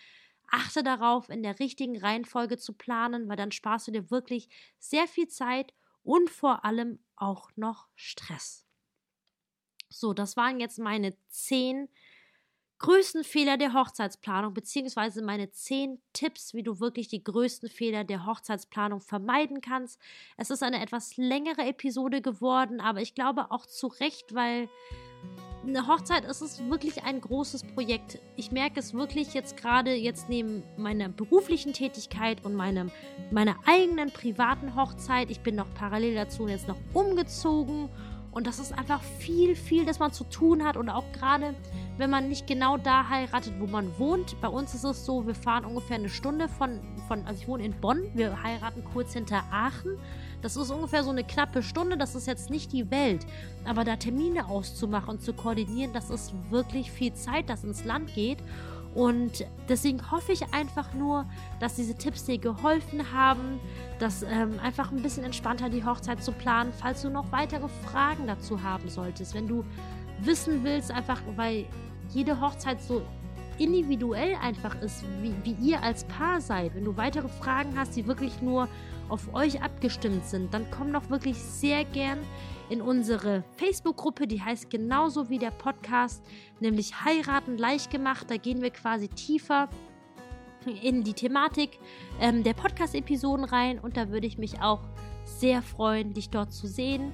[0.50, 5.06] Achte darauf, in der richtigen Reihenfolge zu planen, weil dann sparst du dir wirklich sehr
[5.06, 5.72] viel Zeit
[6.02, 8.66] und vor allem auch noch Stress.
[9.90, 11.88] So, das waren jetzt meine 10
[12.82, 18.26] größten Fehler der Hochzeitsplanung, beziehungsweise meine zehn Tipps, wie du wirklich die größten Fehler der
[18.26, 20.00] Hochzeitsplanung vermeiden kannst.
[20.36, 24.68] Es ist eine etwas längere Episode geworden, aber ich glaube auch zu Recht, weil
[25.64, 28.18] eine Hochzeit ist es wirklich ein großes Projekt.
[28.34, 32.90] Ich merke es wirklich jetzt gerade jetzt neben meiner beruflichen Tätigkeit und meinem,
[33.30, 35.30] meiner eigenen privaten Hochzeit.
[35.30, 37.88] Ich bin noch parallel dazu jetzt noch umgezogen
[38.32, 40.76] und das ist einfach viel, viel, das man zu tun hat.
[40.76, 41.54] Und auch gerade,
[41.98, 44.40] wenn man nicht genau da heiratet, wo man wohnt.
[44.40, 47.64] Bei uns ist es so, wir fahren ungefähr eine Stunde von, von also ich wohne
[47.64, 49.98] in Bonn, wir heiraten kurz hinter Aachen.
[50.40, 53.26] Das ist ungefähr so eine knappe Stunde, das ist jetzt nicht die Welt.
[53.64, 58.12] Aber da Termine auszumachen und zu koordinieren, das ist wirklich viel Zeit, das ins Land
[58.14, 58.38] geht.
[58.94, 61.24] Und deswegen hoffe ich einfach nur,
[61.60, 63.58] dass diese Tipps dir geholfen haben,
[63.98, 68.26] dass ähm, einfach ein bisschen entspannter die Hochzeit zu planen, falls du noch weitere Fragen
[68.26, 69.34] dazu haben solltest.
[69.34, 69.64] Wenn du
[70.24, 71.66] wissen willst, einfach weil
[72.10, 73.02] jede Hochzeit so
[73.58, 76.74] individuell einfach ist, wie, wie ihr als Paar seid.
[76.74, 78.68] Wenn du weitere Fragen hast, die wirklich nur
[79.08, 82.18] auf euch abgestimmt sind, dann komm doch wirklich sehr gern
[82.70, 86.24] in unsere Facebook-Gruppe, die heißt genauso wie der Podcast,
[86.60, 88.30] nämlich Heiraten leicht gemacht.
[88.30, 89.68] Da gehen wir quasi tiefer
[90.82, 91.78] in die Thematik
[92.20, 94.80] ähm, der Podcast-Episoden rein und da würde ich mich auch
[95.24, 97.12] sehr freuen, dich dort zu sehen.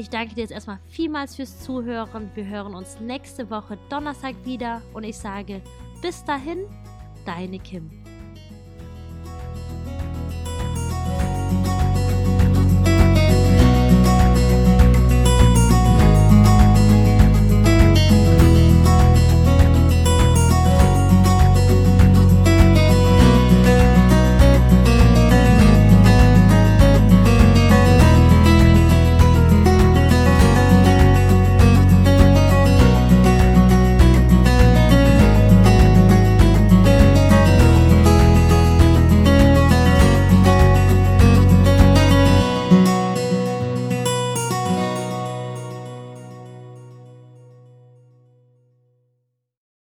[0.00, 2.30] Ich danke dir jetzt erstmal vielmals fürs Zuhören.
[2.34, 5.60] Wir hören uns nächste Woche Donnerstag wieder und ich sage
[6.00, 6.64] bis dahin,
[7.26, 7.90] deine Kim.